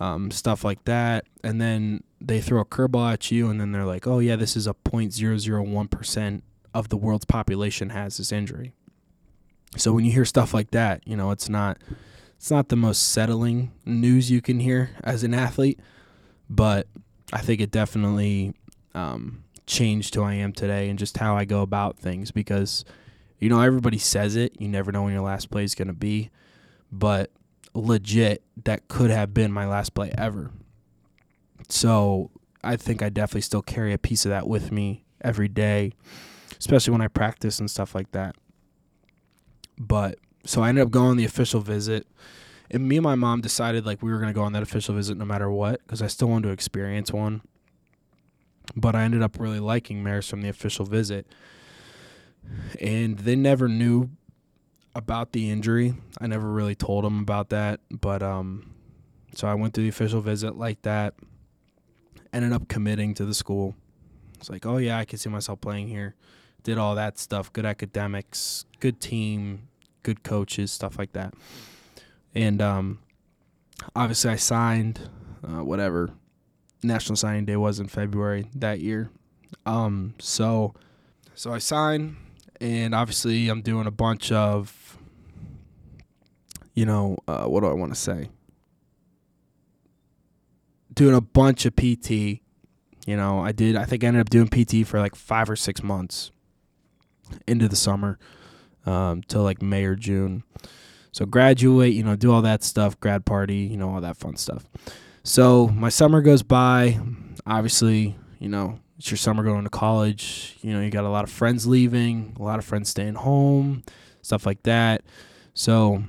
um, 0.00 0.30
stuff 0.30 0.64
like 0.64 0.84
that. 0.84 1.24
And 1.42 1.60
then 1.60 2.02
they 2.20 2.40
throw 2.40 2.60
a 2.60 2.64
curveball 2.64 3.12
at 3.12 3.30
you, 3.30 3.50
and 3.50 3.60
then 3.60 3.72
they're 3.72 3.84
like, 3.84 4.06
oh, 4.06 4.18
yeah, 4.18 4.36
this 4.36 4.56
is 4.56 4.66
a 4.66 4.74
0.001% 4.74 6.42
of 6.72 6.88
the 6.88 6.96
world's 6.96 7.24
population 7.24 7.90
has 7.90 8.16
this 8.16 8.32
injury. 8.32 8.72
So 9.76 9.92
when 9.92 10.04
you 10.04 10.12
hear 10.12 10.24
stuff 10.24 10.54
like 10.54 10.70
that, 10.72 11.06
you 11.06 11.16
know, 11.16 11.30
it's 11.30 11.48
not 11.48 11.78
it's 12.36 12.50
not 12.50 12.68
the 12.68 12.76
most 12.76 13.12
settling 13.12 13.72
news 13.84 14.30
you 14.30 14.42
can 14.42 14.60
hear 14.60 14.90
as 15.02 15.24
an 15.24 15.34
athlete, 15.34 15.80
but 16.48 16.86
I 17.32 17.40
think 17.40 17.60
it 17.60 17.70
definitely 17.70 18.54
um, 18.94 19.44
changed 19.66 20.14
who 20.14 20.22
I 20.22 20.34
am 20.34 20.52
today 20.52 20.90
and 20.90 20.98
just 20.98 21.16
how 21.16 21.36
I 21.36 21.44
go 21.44 21.62
about 21.62 21.98
things 21.98 22.30
because 22.30 22.84
you 23.38 23.48
know 23.48 23.60
everybody 23.60 23.98
says 23.98 24.36
it, 24.36 24.60
you 24.60 24.68
never 24.68 24.92
know 24.92 25.04
when 25.04 25.12
your 25.12 25.22
last 25.22 25.50
play 25.50 25.64
is 25.64 25.74
going 25.74 25.88
to 25.88 25.94
be, 25.94 26.30
but 26.92 27.30
legit 27.74 28.42
that 28.64 28.88
could 28.88 29.10
have 29.10 29.34
been 29.34 29.52
my 29.52 29.66
last 29.66 29.94
play 29.94 30.12
ever. 30.16 30.50
So 31.68 32.30
I 32.62 32.76
think 32.76 33.02
I 33.02 33.08
definitely 33.08 33.42
still 33.42 33.62
carry 33.62 33.92
a 33.92 33.98
piece 33.98 34.24
of 34.24 34.30
that 34.30 34.46
with 34.48 34.72
me 34.72 35.04
every 35.20 35.48
day, 35.48 35.92
especially 36.58 36.92
when 36.92 37.00
I 37.00 37.08
practice 37.08 37.58
and 37.58 37.70
stuff 37.70 37.94
like 37.94 38.12
that. 38.12 38.36
But 39.78 40.18
so 40.44 40.62
I 40.62 40.68
ended 40.68 40.84
up 40.84 40.90
going 40.90 41.10
on 41.10 41.16
the 41.16 41.24
official 41.24 41.60
visit. 41.60 42.06
And 42.70 42.88
me 42.88 42.96
and 42.96 43.04
my 43.04 43.14
mom 43.14 43.40
decided 43.40 43.84
like 43.84 44.02
we 44.02 44.10
were 44.10 44.18
going 44.18 44.32
to 44.32 44.34
go 44.34 44.42
on 44.42 44.52
that 44.52 44.62
official 44.62 44.94
visit 44.94 45.16
no 45.16 45.24
matter 45.24 45.50
what 45.50 45.80
because 45.80 46.00
I 46.00 46.06
still 46.06 46.28
wanted 46.28 46.48
to 46.48 46.52
experience 46.52 47.12
one. 47.12 47.42
But 48.74 48.94
I 48.94 49.02
ended 49.02 49.22
up 49.22 49.38
really 49.38 49.60
liking 49.60 50.02
Marist 50.02 50.30
from 50.30 50.42
the 50.42 50.48
official 50.48 50.86
visit. 50.86 51.26
And 52.80 53.18
they 53.18 53.36
never 53.36 53.68
knew 53.68 54.10
about 54.94 55.32
the 55.32 55.50
injury. 55.50 55.94
I 56.20 56.26
never 56.26 56.50
really 56.50 56.74
told 56.74 57.04
him 57.04 57.20
about 57.20 57.50
that, 57.50 57.80
but 57.90 58.22
um 58.22 58.74
so 59.34 59.48
I 59.48 59.54
went 59.54 59.74
to 59.74 59.80
the 59.80 59.88
official 59.88 60.20
visit 60.20 60.56
like 60.56 60.82
that. 60.82 61.14
Ended 62.32 62.52
up 62.52 62.68
committing 62.68 63.14
to 63.14 63.24
the 63.24 63.34
school. 63.34 63.74
It's 64.38 64.50
like, 64.50 64.66
"Oh 64.66 64.76
yeah, 64.76 64.98
I 64.98 65.04
can 65.04 65.18
see 65.18 65.28
myself 65.28 65.60
playing 65.60 65.88
here." 65.88 66.14
Did 66.62 66.78
all 66.78 66.94
that 66.94 67.18
stuff, 67.18 67.52
good 67.52 67.66
academics, 67.66 68.64
good 68.80 69.00
team, 69.00 69.68
good 70.02 70.22
coaches, 70.22 70.70
stuff 70.72 70.98
like 70.98 71.12
that. 71.12 71.34
And 72.34 72.62
um 72.62 72.98
obviously 73.96 74.30
I 74.30 74.36
signed 74.36 75.08
uh, 75.42 75.64
whatever 75.64 76.10
National 76.82 77.16
Signing 77.16 77.44
Day 77.44 77.56
was 77.56 77.80
in 77.80 77.88
February 77.88 78.48
that 78.54 78.80
year. 78.80 79.10
Um 79.66 80.14
so 80.18 80.74
so 81.34 81.52
I 81.52 81.58
signed 81.58 82.16
and 82.64 82.94
obviously 82.94 83.48
I'm 83.48 83.60
doing 83.60 83.86
a 83.86 83.90
bunch 83.90 84.32
of 84.32 84.98
you 86.74 86.84
know, 86.84 87.16
uh, 87.28 87.44
what 87.44 87.60
do 87.60 87.68
I 87.68 87.72
want 87.72 87.94
to 87.94 88.00
say? 88.00 88.30
Doing 90.92 91.14
a 91.14 91.20
bunch 91.20 91.66
of 91.66 91.76
PT. 91.76 92.10
You 93.06 93.16
know, 93.16 93.40
I 93.40 93.52
did, 93.52 93.76
I 93.76 93.84
think 93.84 94.02
I 94.02 94.08
ended 94.08 94.22
up 94.22 94.30
doing 94.30 94.48
PT 94.48 94.86
for 94.86 94.98
like 94.98 95.14
five 95.14 95.48
or 95.48 95.56
six 95.56 95.82
months 95.82 96.30
into 97.46 97.68
the 97.68 97.76
summer 97.76 98.18
um, 98.86 99.22
till 99.22 99.42
like 99.42 99.62
May 99.62 99.84
or 99.84 99.94
June. 99.94 100.42
So 101.12 101.26
graduate, 101.26 101.92
you 101.92 102.02
know, 102.02 102.16
do 102.16 102.32
all 102.32 102.42
that 102.42 102.64
stuff, 102.64 102.98
grad 102.98 103.24
party, 103.24 103.58
you 103.58 103.76
know, 103.76 103.94
all 103.94 104.00
that 104.00 104.16
fun 104.16 104.36
stuff. 104.36 104.66
So 105.22 105.68
my 105.68 105.90
summer 105.90 106.22
goes 106.22 106.42
by. 106.42 106.98
Obviously, 107.46 108.16
you 108.40 108.48
know, 108.48 108.80
it's 109.04 109.10
your 109.10 109.18
summer 109.18 109.42
going 109.42 109.64
to 109.64 109.68
college. 109.70 110.56
You 110.62 110.72
know, 110.72 110.80
you 110.80 110.88
got 110.88 111.04
a 111.04 111.10
lot 111.10 111.24
of 111.24 111.30
friends 111.30 111.66
leaving, 111.66 112.34
a 112.40 112.42
lot 112.42 112.58
of 112.58 112.64
friends 112.64 112.88
staying 112.88 113.16
home, 113.16 113.82
stuff 114.22 114.46
like 114.46 114.62
that. 114.62 115.02
So 115.52 116.02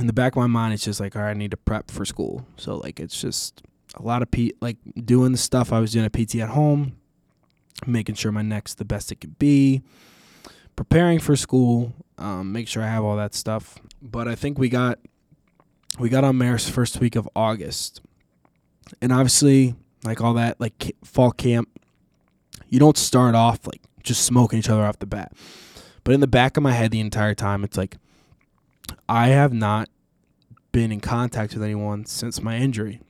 in 0.00 0.06
the 0.06 0.14
back 0.14 0.32
of 0.32 0.38
my 0.38 0.46
mind, 0.46 0.72
it's 0.72 0.82
just 0.82 1.00
like, 1.00 1.16
all 1.16 1.20
right, 1.20 1.32
I 1.32 1.34
need 1.34 1.50
to 1.50 1.58
prep 1.58 1.90
for 1.90 2.06
school. 2.06 2.46
So 2.56 2.78
like, 2.78 2.98
it's 2.98 3.20
just 3.20 3.60
a 3.94 4.00
lot 4.00 4.22
of 4.22 4.30
P, 4.30 4.54
like 4.62 4.78
doing 5.04 5.32
the 5.32 5.38
stuff 5.38 5.70
I 5.70 5.80
was 5.80 5.92
doing 5.92 6.06
at 6.06 6.14
PT 6.14 6.36
at 6.36 6.48
home, 6.48 6.96
making 7.86 8.14
sure 8.14 8.32
my 8.32 8.40
neck's 8.40 8.72
the 8.72 8.86
best 8.86 9.12
it 9.12 9.16
could 9.16 9.38
be, 9.38 9.82
preparing 10.76 11.18
for 11.18 11.36
school, 11.36 11.92
um, 12.16 12.52
make 12.52 12.68
sure 12.68 12.82
I 12.82 12.86
have 12.86 13.04
all 13.04 13.18
that 13.18 13.34
stuff. 13.34 13.78
But 14.00 14.28
I 14.28 14.34
think 14.34 14.58
we 14.58 14.70
got 14.70 14.98
we 15.98 16.08
got 16.08 16.24
on 16.24 16.38
Marist 16.38 16.70
first 16.70 17.00
week 17.00 17.16
of 17.16 17.28
August, 17.36 18.00
and 19.02 19.12
obviously, 19.12 19.74
like 20.04 20.22
all 20.22 20.32
that, 20.32 20.58
like 20.58 20.96
fall 21.04 21.32
camp, 21.32 21.68
you 22.68 22.78
don't 22.78 22.96
start 22.96 23.34
off 23.34 23.66
like 23.66 23.80
just 24.02 24.24
smoking 24.24 24.58
each 24.58 24.68
other 24.68 24.82
off 24.82 24.98
the 24.98 25.06
bat. 25.06 25.32
But 26.04 26.14
in 26.14 26.20
the 26.20 26.26
back 26.26 26.56
of 26.56 26.62
my 26.62 26.72
head, 26.72 26.90
the 26.90 27.00
entire 27.00 27.34
time, 27.34 27.64
it's 27.64 27.76
like 27.76 27.96
I 29.08 29.28
have 29.28 29.52
not 29.52 29.88
been 30.72 30.92
in 30.92 31.00
contact 31.00 31.54
with 31.54 31.62
anyone 31.62 32.04
since 32.06 32.42
my 32.42 32.56
injury. 32.56 33.00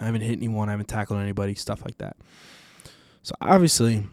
I 0.00 0.06
haven't 0.06 0.22
hit 0.22 0.38
anyone, 0.38 0.68
I 0.68 0.72
haven't 0.72 0.88
tackled 0.88 1.20
anybody, 1.20 1.54
stuff 1.54 1.84
like 1.84 1.98
that. 1.98 2.16
So 3.22 3.34
obviously, 3.40 4.06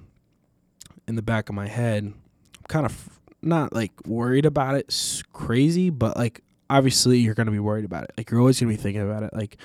in 1.07 1.15
the 1.15 1.21
back 1.21 1.49
of 1.49 1.55
my 1.55 1.67
head, 1.67 2.03
I'm 2.03 2.65
kind 2.67 2.85
of 2.85 3.19
not 3.41 3.73
like 3.73 3.91
worried 4.05 4.45
about 4.45 4.75
it 4.75 4.85
it's 4.87 5.23
crazy, 5.33 5.89
but 5.89 6.17
like 6.17 6.41
obviously 6.69 7.19
you're 7.19 7.33
going 7.33 7.47
to 7.47 7.51
be 7.51 7.59
worried 7.59 7.85
about 7.85 8.03
it. 8.03 8.11
Like 8.17 8.29
you're 8.29 8.39
always 8.39 8.59
going 8.59 8.71
to 8.71 8.77
be 8.77 8.81
thinking 8.81 9.01
about 9.01 9.23
it. 9.23 9.33
Like 9.33 9.57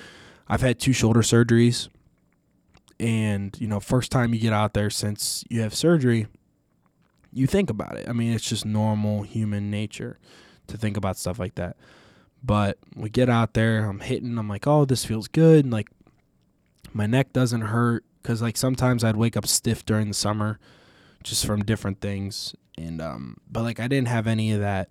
I've 0.47 0.61
had 0.61 0.79
two 0.79 0.93
shoulder 0.93 1.21
surgeries 1.21 1.89
and, 2.99 3.55
you 3.59 3.67
know, 3.67 3.79
first 3.79 4.11
time 4.11 4.33
you 4.33 4.39
get 4.39 4.53
out 4.53 4.73
there 4.73 4.89
since 4.89 5.43
you 5.49 5.61
have 5.61 5.73
surgery, 5.73 6.27
you 7.31 7.47
think 7.47 7.69
about 7.69 7.97
it. 7.97 8.07
I 8.07 8.13
mean, 8.13 8.33
it's 8.33 8.47
just 8.47 8.65
normal 8.65 9.23
human 9.23 9.69
nature 9.69 10.19
to 10.67 10.77
think 10.77 10.97
about 10.97 11.17
stuff 11.17 11.37
like 11.37 11.55
that. 11.55 11.75
But 12.43 12.77
we 12.95 13.09
get 13.09 13.29
out 13.29 13.53
there, 13.53 13.85
I'm 13.85 13.99
hitting, 13.99 14.37
I'm 14.37 14.47
like, 14.47 14.67
oh, 14.67 14.85
this 14.85 15.03
feels 15.03 15.27
good. 15.27 15.65
And 15.65 15.73
like 15.73 15.89
my 16.93 17.05
neck 17.05 17.33
doesn't 17.33 17.61
hurt 17.61 18.05
because 18.21 18.41
like 18.41 18.55
sometimes 18.55 19.03
I'd 19.03 19.17
wake 19.17 19.35
up 19.35 19.47
stiff 19.47 19.85
during 19.85 20.07
the 20.07 20.13
summer 20.13 20.59
just 21.23 21.45
from 21.45 21.63
different 21.63 22.01
things. 22.01 22.55
And, 22.77 23.01
um, 23.01 23.37
but 23.51 23.63
like 23.63 23.79
I 23.79 23.87
didn't 23.87 24.07
have 24.07 24.27
any 24.27 24.51
of 24.53 24.59
that 24.61 24.89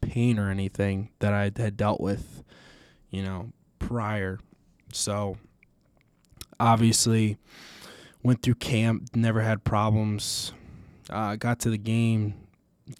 pain 0.00 0.38
or 0.38 0.50
anything 0.50 1.10
that 1.18 1.32
I 1.32 1.50
had 1.56 1.76
dealt 1.76 2.00
with, 2.00 2.44
you 3.10 3.22
know, 3.22 3.52
prior. 3.78 4.38
So 4.92 5.36
obviously 6.60 7.38
went 8.22 8.42
through 8.42 8.56
camp, 8.56 9.14
never 9.14 9.40
had 9.40 9.64
problems. 9.64 10.52
Uh, 11.10 11.36
got 11.36 11.58
to 11.60 11.70
the 11.70 11.78
game, 11.78 12.34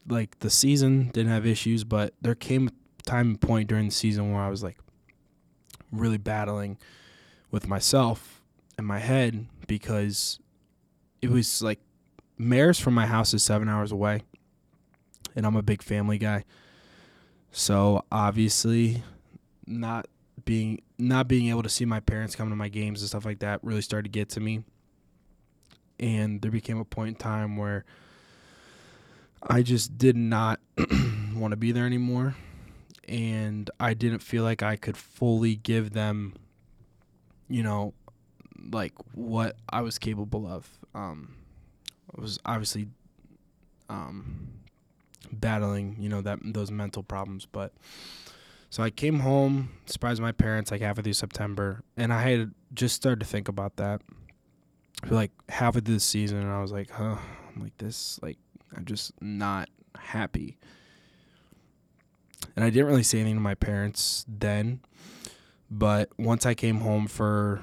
like 0.06 0.38
the 0.38 0.50
season 0.50 1.10
didn't 1.12 1.30
have 1.30 1.46
issues, 1.46 1.84
but 1.84 2.14
there 2.20 2.34
came 2.34 2.68
a 2.68 2.70
time 3.02 3.28
and 3.28 3.40
point 3.40 3.68
during 3.68 3.86
the 3.86 3.94
season 3.94 4.32
where 4.32 4.42
I 4.42 4.48
was 4.48 4.62
like 4.62 4.78
really 5.92 6.18
battling 6.18 6.78
with 7.50 7.66
myself 7.66 8.42
and 8.76 8.86
my 8.86 8.98
head 8.98 9.46
because 9.66 10.38
it 11.20 11.30
was 11.30 11.62
like 11.62 11.80
Marist 12.38 12.80
from 12.80 12.94
my 12.94 13.06
house 13.06 13.34
is 13.34 13.42
seven 13.42 13.68
hours 13.68 13.92
away, 13.92 14.22
and 15.34 15.44
I'm 15.44 15.56
a 15.56 15.62
big 15.62 15.82
family 15.82 16.18
guy. 16.18 16.44
So 17.50 18.04
obviously, 18.12 19.02
not 19.66 20.06
being 20.48 20.80
not 20.96 21.28
being 21.28 21.50
able 21.50 21.62
to 21.62 21.68
see 21.68 21.84
my 21.84 22.00
parents 22.00 22.34
come 22.34 22.48
to 22.48 22.56
my 22.56 22.70
games 22.70 23.02
and 23.02 23.08
stuff 23.10 23.26
like 23.26 23.40
that 23.40 23.62
really 23.62 23.82
started 23.82 24.04
to 24.04 24.18
get 24.18 24.30
to 24.30 24.40
me. 24.40 24.62
And 26.00 26.40
there 26.40 26.50
became 26.50 26.78
a 26.78 26.86
point 26.86 27.08
in 27.08 27.14
time 27.16 27.58
where 27.58 27.84
I 29.42 29.60
just 29.60 29.98
did 29.98 30.16
not 30.16 30.58
want 31.34 31.52
to 31.52 31.56
be 31.58 31.70
there 31.70 31.84
anymore. 31.84 32.34
And 33.06 33.70
I 33.78 33.92
didn't 33.92 34.20
feel 34.20 34.42
like 34.42 34.62
I 34.62 34.76
could 34.76 34.96
fully 34.96 35.54
give 35.54 35.92
them, 35.92 36.32
you 37.50 37.62
know, 37.62 37.92
like 38.72 38.94
what 39.12 39.54
I 39.68 39.82
was 39.82 39.98
capable 39.98 40.46
of. 40.46 40.66
Um, 40.94 41.34
I 42.16 42.22
was 42.22 42.38
obviously 42.46 42.88
um, 43.90 44.48
battling, 45.30 45.96
you 46.00 46.08
know, 46.08 46.22
that 46.22 46.38
those 46.42 46.70
mental 46.70 47.02
problems. 47.02 47.44
But 47.44 47.74
so 48.70 48.82
I 48.82 48.90
came 48.90 49.20
home, 49.20 49.70
surprised 49.86 50.20
my 50.20 50.32
parents 50.32 50.70
like 50.70 50.82
halfway 50.82 51.02
through 51.02 51.14
September, 51.14 51.82
and 51.96 52.12
I 52.12 52.22
had 52.22 52.52
just 52.74 52.94
started 52.94 53.20
to 53.20 53.26
think 53.26 53.48
about 53.48 53.76
that 53.76 54.02
for 55.06 55.14
like 55.14 55.30
halfway 55.48 55.80
through 55.80 55.94
the 55.94 56.00
season, 56.00 56.38
and 56.38 56.50
I 56.50 56.60
was 56.60 56.72
like, 56.72 56.90
huh, 56.90 57.16
I'm 57.54 57.62
like 57.62 57.76
this, 57.78 58.18
like 58.22 58.38
I'm 58.76 58.84
just 58.84 59.12
not 59.22 59.70
happy. 59.96 60.58
And 62.56 62.64
I 62.64 62.70
didn't 62.70 62.86
really 62.86 63.02
say 63.02 63.20
anything 63.20 63.36
to 63.36 63.40
my 63.40 63.54
parents 63.54 64.24
then, 64.28 64.80
but 65.70 66.10
once 66.18 66.44
I 66.44 66.54
came 66.54 66.80
home 66.80 67.06
for 67.06 67.62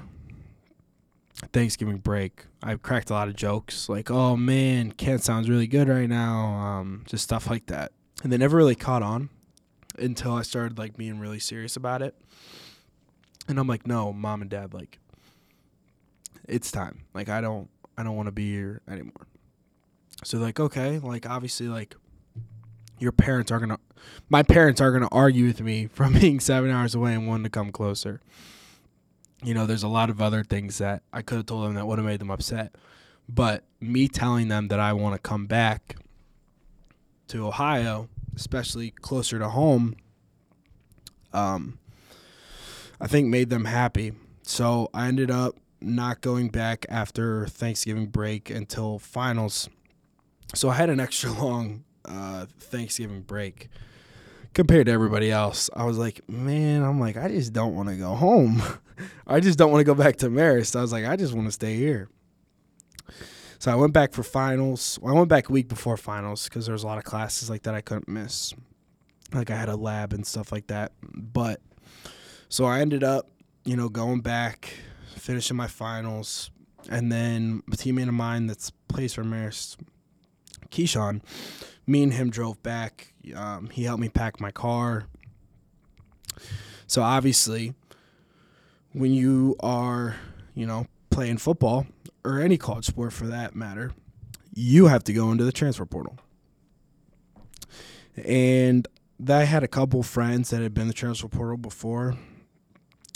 Thanksgiving 1.52 1.98
break, 1.98 2.46
I 2.62 2.74
cracked 2.76 3.10
a 3.10 3.12
lot 3.12 3.28
of 3.28 3.36
jokes 3.36 3.88
like, 3.88 4.10
"Oh 4.10 4.36
man, 4.36 4.90
Kent 4.90 5.22
sounds 5.22 5.48
really 5.48 5.68
good 5.68 5.88
right 5.88 6.08
now," 6.08 6.46
um, 6.46 7.04
just 7.06 7.22
stuff 7.22 7.48
like 7.48 7.66
that, 7.66 7.92
and 8.24 8.32
they 8.32 8.38
never 8.38 8.56
really 8.56 8.74
caught 8.74 9.02
on 9.04 9.30
until 9.98 10.34
I 10.34 10.42
started 10.42 10.78
like 10.78 10.96
being 10.96 11.18
really 11.18 11.38
serious 11.38 11.76
about 11.76 12.02
it. 12.02 12.14
And 13.48 13.58
I'm 13.58 13.68
like, 13.68 13.86
"No, 13.86 14.12
mom 14.12 14.42
and 14.42 14.50
dad, 14.50 14.74
like, 14.74 14.98
it's 16.48 16.70
time. 16.70 17.04
Like, 17.14 17.28
I 17.28 17.40
don't, 17.40 17.68
I 17.96 18.02
don't 18.02 18.16
want 18.16 18.26
to 18.26 18.32
be 18.32 18.50
here 18.50 18.82
anymore." 18.88 19.26
So 20.24 20.38
like, 20.38 20.58
okay, 20.58 20.98
like 20.98 21.28
obviously, 21.28 21.68
like, 21.68 21.94
your 22.98 23.12
parents 23.12 23.52
are 23.52 23.60
gonna, 23.60 23.78
my 24.28 24.42
parents 24.42 24.80
are 24.80 24.90
gonna 24.90 25.08
argue 25.12 25.46
with 25.46 25.60
me 25.60 25.86
from 25.92 26.14
being 26.14 26.40
seven 26.40 26.70
hours 26.70 26.94
away 26.94 27.14
and 27.14 27.28
wanting 27.28 27.44
to 27.44 27.50
come 27.50 27.70
closer 27.70 28.20
you 29.42 29.54
know, 29.54 29.66
there's 29.66 29.82
a 29.82 29.88
lot 29.88 30.10
of 30.10 30.20
other 30.22 30.42
things 30.42 30.78
that 30.78 31.02
I 31.12 31.22
could 31.22 31.36
have 31.36 31.46
told 31.46 31.64
them 31.64 31.74
that 31.74 31.86
would 31.86 31.98
have 31.98 32.06
made 32.06 32.20
them 32.20 32.30
upset. 32.30 32.74
But 33.28 33.64
me 33.80 34.08
telling 34.08 34.48
them 34.48 34.68
that 34.68 34.80
I 34.80 34.92
want 34.92 35.14
to 35.14 35.20
come 35.20 35.46
back 35.46 35.96
to 37.28 37.46
Ohio, 37.46 38.08
especially 38.36 38.90
closer 38.90 39.38
to 39.38 39.48
home, 39.48 39.96
um, 41.32 41.78
I 43.00 43.06
think 43.06 43.28
made 43.28 43.50
them 43.50 43.64
happy. 43.64 44.12
So 44.42 44.88
I 44.94 45.08
ended 45.08 45.30
up 45.30 45.56
not 45.80 46.20
going 46.20 46.48
back 46.48 46.86
after 46.88 47.46
Thanksgiving 47.46 48.06
break 48.06 48.50
until 48.50 48.98
finals. 48.98 49.68
So 50.54 50.68
I 50.68 50.74
had 50.74 50.90
an 50.90 51.00
extra 51.00 51.32
long 51.42 51.84
uh, 52.04 52.46
Thanksgiving 52.58 53.22
break 53.22 53.68
compared 54.54 54.86
to 54.86 54.92
everybody 54.92 55.30
else. 55.30 55.68
I 55.74 55.84
was 55.84 55.98
like, 55.98 56.26
man, 56.28 56.82
I'm 56.82 57.00
like, 57.00 57.16
I 57.16 57.28
just 57.28 57.52
don't 57.52 57.74
want 57.74 57.88
to 57.88 57.96
go 57.96 58.14
home. 58.14 58.62
I 59.26 59.40
just 59.40 59.58
don't 59.58 59.70
want 59.70 59.80
to 59.80 59.84
go 59.84 59.94
back 59.94 60.16
to 60.18 60.28
Marist. 60.28 60.76
I 60.76 60.80
was 60.80 60.92
like, 60.92 61.04
I 61.04 61.16
just 61.16 61.34
want 61.34 61.48
to 61.48 61.52
stay 61.52 61.76
here. 61.76 62.08
So 63.58 63.72
I 63.72 63.74
went 63.74 63.92
back 63.92 64.12
for 64.12 64.22
finals. 64.22 64.98
Well, 65.00 65.14
I 65.14 65.16
went 65.16 65.28
back 65.28 65.48
a 65.48 65.52
week 65.52 65.68
before 65.68 65.96
finals 65.96 66.44
because 66.44 66.66
there 66.66 66.72
was 66.72 66.82
a 66.82 66.86
lot 66.86 66.98
of 66.98 67.04
classes 67.04 67.48
like 67.48 67.62
that 67.62 67.74
I 67.74 67.80
couldn't 67.80 68.08
miss. 68.08 68.54
Like 69.32 69.50
I 69.50 69.56
had 69.56 69.68
a 69.68 69.76
lab 69.76 70.12
and 70.12 70.26
stuff 70.26 70.52
like 70.52 70.66
that. 70.68 70.92
But 71.02 71.60
so 72.48 72.64
I 72.64 72.80
ended 72.80 73.02
up, 73.02 73.28
you 73.64 73.76
know, 73.76 73.88
going 73.88 74.20
back, 74.20 74.74
finishing 75.16 75.56
my 75.56 75.66
finals, 75.66 76.50
and 76.88 77.10
then 77.10 77.62
a 77.72 77.76
teammate 77.76 78.08
of 78.08 78.14
mine 78.14 78.46
that's 78.46 78.70
plays 78.88 79.14
for 79.14 79.24
Marist, 79.24 79.76
Keyshawn, 80.70 81.22
me 81.86 82.02
and 82.02 82.12
him 82.12 82.30
drove 82.30 82.62
back. 82.62 83.14
Um, 83.34 83.70
he 83.70 83.84
helped 83.84 84.00
me 84.00 84.08
pack 84.08 84.40
my 84.40 84.50
car. 84.50 85.06
So 86.86 87.02
obviously, 87.02 87.74
when 88.92 89.12
you 89.12 89.56
are, 89.60 90.16
you 90.54 90.66
know, 90.66 90.86
playing 91.10 91.38
football 91.38 91.86
or 92.26 92.40
any 92.40 92.58
college 92.58 92.84
sport 92.84 93.12
for 93.12 93.26
that 93.28 93.54
matter, 93.54 93.92
you 94.52 94.86
have 94.86 95.04
to 95.04 95.12
go 95.12 95.30
into 95.30 95.44
the 95.44 95.52
transfer 95.52 95.86
portal. 95.86 96.18
And 98.16 98.88
I 99.28 99.44
had 99.44 99.62
a 99.62 99.68
couple 99.68 100.02
friends 100.02 100.50
that 100.50 100.60
had 100.60 100.74
been 100.74 100.88
the 100.88 100.94
transfer 100.94 101.28
portal 101.28 101.56
before, 101.56 102.16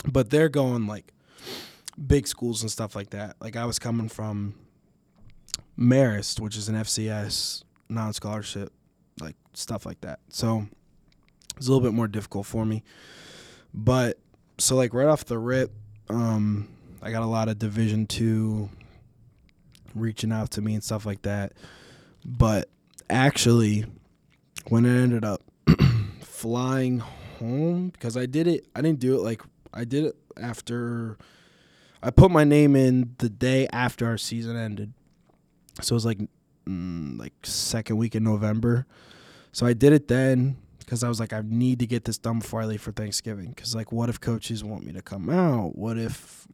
but 0.05 0.29
they're 0.29 0.49
going 0.49 0.87
like 0.87 1.11
big 2.07 2.25
schools 2.25 2.61
and 2.61 2.71
stuff 2.71 2.95
like 2.95 3.09
that. 3.09 3.35
Like 3.41 3.55
I 3.55 3.65
was 3.65 3.79
coming 3.79 4.07
from 4.07 4.55
Marist, 5.77 6.39
which 6.39 6.55
is 6.55 6.69
an 6.69 6.75
FCS 6.75 7.63
non 7.89 8.13
scholarship, 8.13 8.71
like 9.19 9.35
stuff 9.53 9.85
like 9.85 9.99
that. 10.01 10.19
So 10.29 10.67
it's 11.57 11.67
a 11.67 11.71
little 11.71 11.85
bit 11.85 11.93
more 11.93 12.07
difficult 12.07 12.45
for 12.45 12.65
me. 12.65 12.83
But 13.73 14.19
so 14.57 14.75
like 14.75 14.93
right 14.93 15.07
off 15.07 15.25
the 15.25 15.37
rip, 15.37 15.73
um, 16.07 16.69
I 17.01 17.11
got 17.11 17.23
a 17.23 17.27
lot 17.27 17.49
of 17.49 17.59
Division 17.59 18.05
two 18.05 18.69
reaching 19.95 20.31
out 20.31 20.51
to 20.51 20.61
me 20.61 20.73
and 20.73 20.83
stuff 20.83 21.05
like 21.05 21.21
that. 21.23 21.53
But 22.25 22.69
actually, 23.09 23.85
when 24.67 24.85
it 24.85 25.01
ended 25.01 25.25
up 25.25 25.41
flying 26.21 26.99
home, 26.99 27.89
because 27.89 28.17
I 28.17 28.25
did 28.25 28.47
it, 28.47 28.67
I 28.75 28.81
didn't 28.81 28.99
do 28.99 29.15
it 29.15 29.21
like 29.21 29.41
I 29.73 29.85
did 29.85 30.05
it 30.05 30.15
after 30.37 31.17
I 32.03 32.09
put 32.11 32.31
my 32.31 32.43
name 32.43 32.75
in 32.75 33.15
the 33.19 33.29
day 33.29 33.67
after 33.71 34.05
our 34.07 34.17
season 34.17 34.55
ended. 34.57 34.93
So 35.81 35.93
it 35.93 35.95
was 35.95 36.05
like 36.05 36.19
mm, 36.67 37.19
like 37.19 37.33
second 37.43 37.97
week 37.97 38.15
in 38.15 38.23
November. 38.23 38.85
So 39.51 39.65
I 39.65 39.73
did 39.73 39.93
it 39.93 40.07
then 40.07 40.57
because 40.79 41.03
I 41.03 41.09
was 41.09 41.19
like, 41.19 41.33
I 41.33 41.41
need 41.45 41.79
to 41.79 41.87
get 41.87 42.05
this 42.05 42.17
done 42.17 42.39
before 42.39 42.61
I 42.61 42.65
leave 42.65 42.81
for 42.81 42.91
Thanksgiving. 42.91 43.49
Because 43.49 43.75
like, 43.75 43.91
what 43.91 44.09
if 44.09 44.19
coaches 44.19 44.63
want 44.63 44.85
me 44.85 44.91
to 44.93 45.01
come 45.01 45.29
out? 45.29 45.75
What 45.77 45.97
if, 45.97 46.47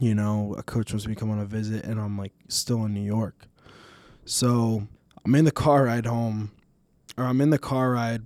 you 0.00 0.14
know, 0.14 0.54
a 0.58 0.62
coach 0.62 0.92
wants 0.92 1.06
me 1.06 1.14
to 1.14 1.20
come 1.20 1.30
on 1.30 1.38
a 1.38 1.44
visit 1.44 1.84
and 1.84 2.00
I'm 2.00 2.18
like 2.18 2.32
still 2.48 2.84
in 2.84 2.94
New 2.94 3.04
York? 3.04 3.46
So 4.24 4.86
I'm 5.24 5.34
in 5.34 5.44
the 5.44 5.52
car 5.52 5.84
ride 5.84 6.06
home, 6.06 6.52
or 7.16 7.24
I'm 7.24 7.40
in 7.40 7.50
the 7.50 7.58
car 7.58 7.92
ride 7.92 8.24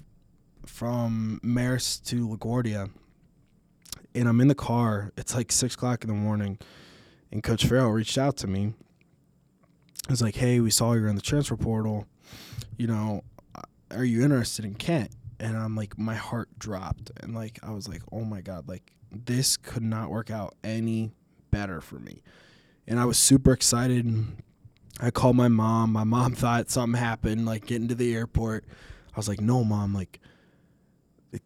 from 0.66 1.40
Marist 1.44 2.04
to 2.06 2.28
LaGuardia, 2.28 2.90
and 4.14 4.28
I'm 4.28 4.40
in 4.40 4.48
the 4.48 4.54
car. 4.54 5.12
It's 5.16 5.34
like 5.34 5.52
six 5.52 5.74
o'clock 5.74 6.04
in 6.04 6.08
the 6.08 6.14
morning, 6.14 6.58
and 7.32 7.42
Coach 7.42 7.66
Farrell 7.66 7.90
reached 7.90 8.18
out 8.18 8.36
to 8.38 8.46
me. 8.46 8.74
He's 10.08 10.22
like, 10.22 10.36
"Hey, 10.36 10.60
we 10.60 10.70
saw 10.70 10.92
you're 10.92 11.08
in 11.08 11.16
the 11.16 11.22
transfer 11.22 11.56
portal. 11.56 12.06
You 12.76 12.86
know, 12.86 13.24
are 13.90 14.04
you 14.04 14.22
interested 14.22 14.64
in 14.64 14.74
Kent?" 14.74 15.10
And 15.38 15.56
I'm 15.56 15.76
like, 15.76 15.98
my 15.98 16.14
heart 16.14 16.48
dropped, 16.58 17.10
and 17.20 17.34
like 17.34 17.58
I 17.62 17.70
was 17.72 17.88
like, 17.88 18.02
"Oh 18.12 18.24
my 18.24 18.40
god, 18.40 18.68
like 18.68 18.92
this 19.10 19.56
could 19.56 19.82
not 19.82 20.10
work 20.10 20.30
out 20.30 20.54
any 20.64 21.12
better 21.50 21.80
for 21.80 21.98
me." 21.98 22.22
And 22.86 23.00
I 23.00 23.04
was 23.04 23.18
super 23.18 23.52
excited. 23.52 24.26
I 25.00 25.10
called 25.10 25.36
my 25.36 25.48
mom. 25.48 25.92
My 25.92 26.04
mom 26.04 26.34
thought 26.36 26.70
something 26.70 26.98
happened, 26.98 27.46
like 27.46 27.66
getting 27.66 27.88
to 27.88 27.94
the 27.94 28.14
airport. 28.14 28.64
I 29.14 29.16
was 29.16 29.28
like, 29.28 29.40
"No, 29.40 29.64
mom, 29.64 29.94
like." 29.94 30.20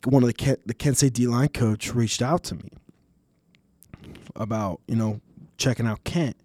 One 0.04 0.22
of 0.22 0.28
the 0.28 0.34
Kent, 0.34 0.60
the 0.66 0.74
Kent 0.74 0.98
State 0.98 1.14
D 1.14 1.26
line 1.26 1.48
coach 1.48 1.92
reached 1.92 2.22
out 2.22 2.44
to 2.44 2.54
me 2.54 2.70
about 4.36 4.80
you 4.86 4.94
know 4.94 5.20
checking 5.56 5.86
out 5.86 6.04
Kent. 6.04 6.36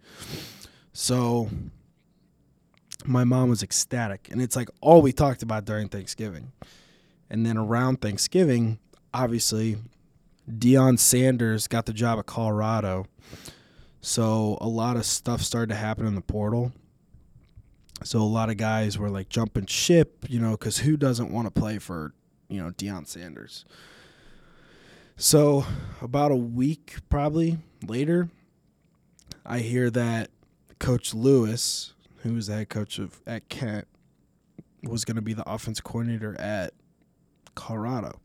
So 0.93 1.49
my 3.07 3.23
mom 3.23 3.49
was 3.49 3.63
ecstatic. 3.63 4.29
And 4.31 4.41
it's 4.41 4.55
like 4.55 4.69
all 4.81 5.01
we 5.01 5.11
talked 5.11 5.43
about 5.43 5.65
during 5.65 5.89
Thanksgiving. 5.89 6.51
And 7.29 7.45
then 7.45 7.57
around 7.57 8.01
Thanksgiving, 8.01 8.79
obviously, 9.13 9.77
Deion 10.49 10.99
Sanders 10.99 11.67
got 11.67 11.85
the 11.85 11.93
job 11.93 12.19
at 12.19 12.25
Colorado. 12.25 13.07
So 14.01 14.57
a 14.61 14.67
lot 14.67 14.97
of 14.97 15.05
stuff 15.05 15.41
started 15.41 15.69
to 15.69 15.75
happen 15.75 16.05
in 16.05 16.15
the 16.15 16.21
portal. 16.21 16.71
So 18.03 18.19
a 18.19 18.23
lot 18.23 18.49
of 18.49 18.57
guys 18.57 18.97
were 18.97 19.09
like 19.09 19.29
jumping 19.29 19.65
ship, 19.65 20.25
you 20.29 20.39
know, 20.39 20.51
because 20.51 20.79
who 20.79 20.97
doesn't 20.97 21.31
want 21.31 21.47
to 21.47 21.51
play 21.51 21.79
for, 21.79 22.13
you 22.47 22.61
know, 22.61 22.69
Deion 22.71 23.07
Sanders? 23.07 23.65
So 25.17 25.65
about 26.01 26.31
a 26.31 26.35
week 26.35 26.97
probably 27.09 27.57
later, 27.87 28.29
I 29.45 29.59
hear 29.59 29.89
that 29.91 30.29
Coach 30.77 31.13
Lewis, 31.13 31.93
who 32.17 32.33
was 32.33 32.47
the 32.47 32.55
head 32.55 32.69
coach 32.69 32.99
of 32.99 33.21
at 33.25 33.47
Kent, 33.49 33.87
was 34.83 35.05
going 35.05 35.15
to 35.15 35.21
be 35.21 35.33
the 35.33 35.49
offense 35.49 35.79
coordinator 35.79 36.39
at 36.39 36.73
Colorado. 37.55 38.19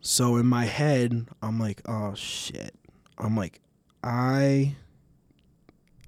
So 0.00 0.36
in 0.36 0.46
my 0.46 0.66
head, 0.66 1.26
I'm 1.42 1.58
like, 1.58 1.80
oh 1.88 2.14
shit. 2.14 2.77
I'm 3.18 3.36
like, 3.36 3.60
I, 4.02 4.76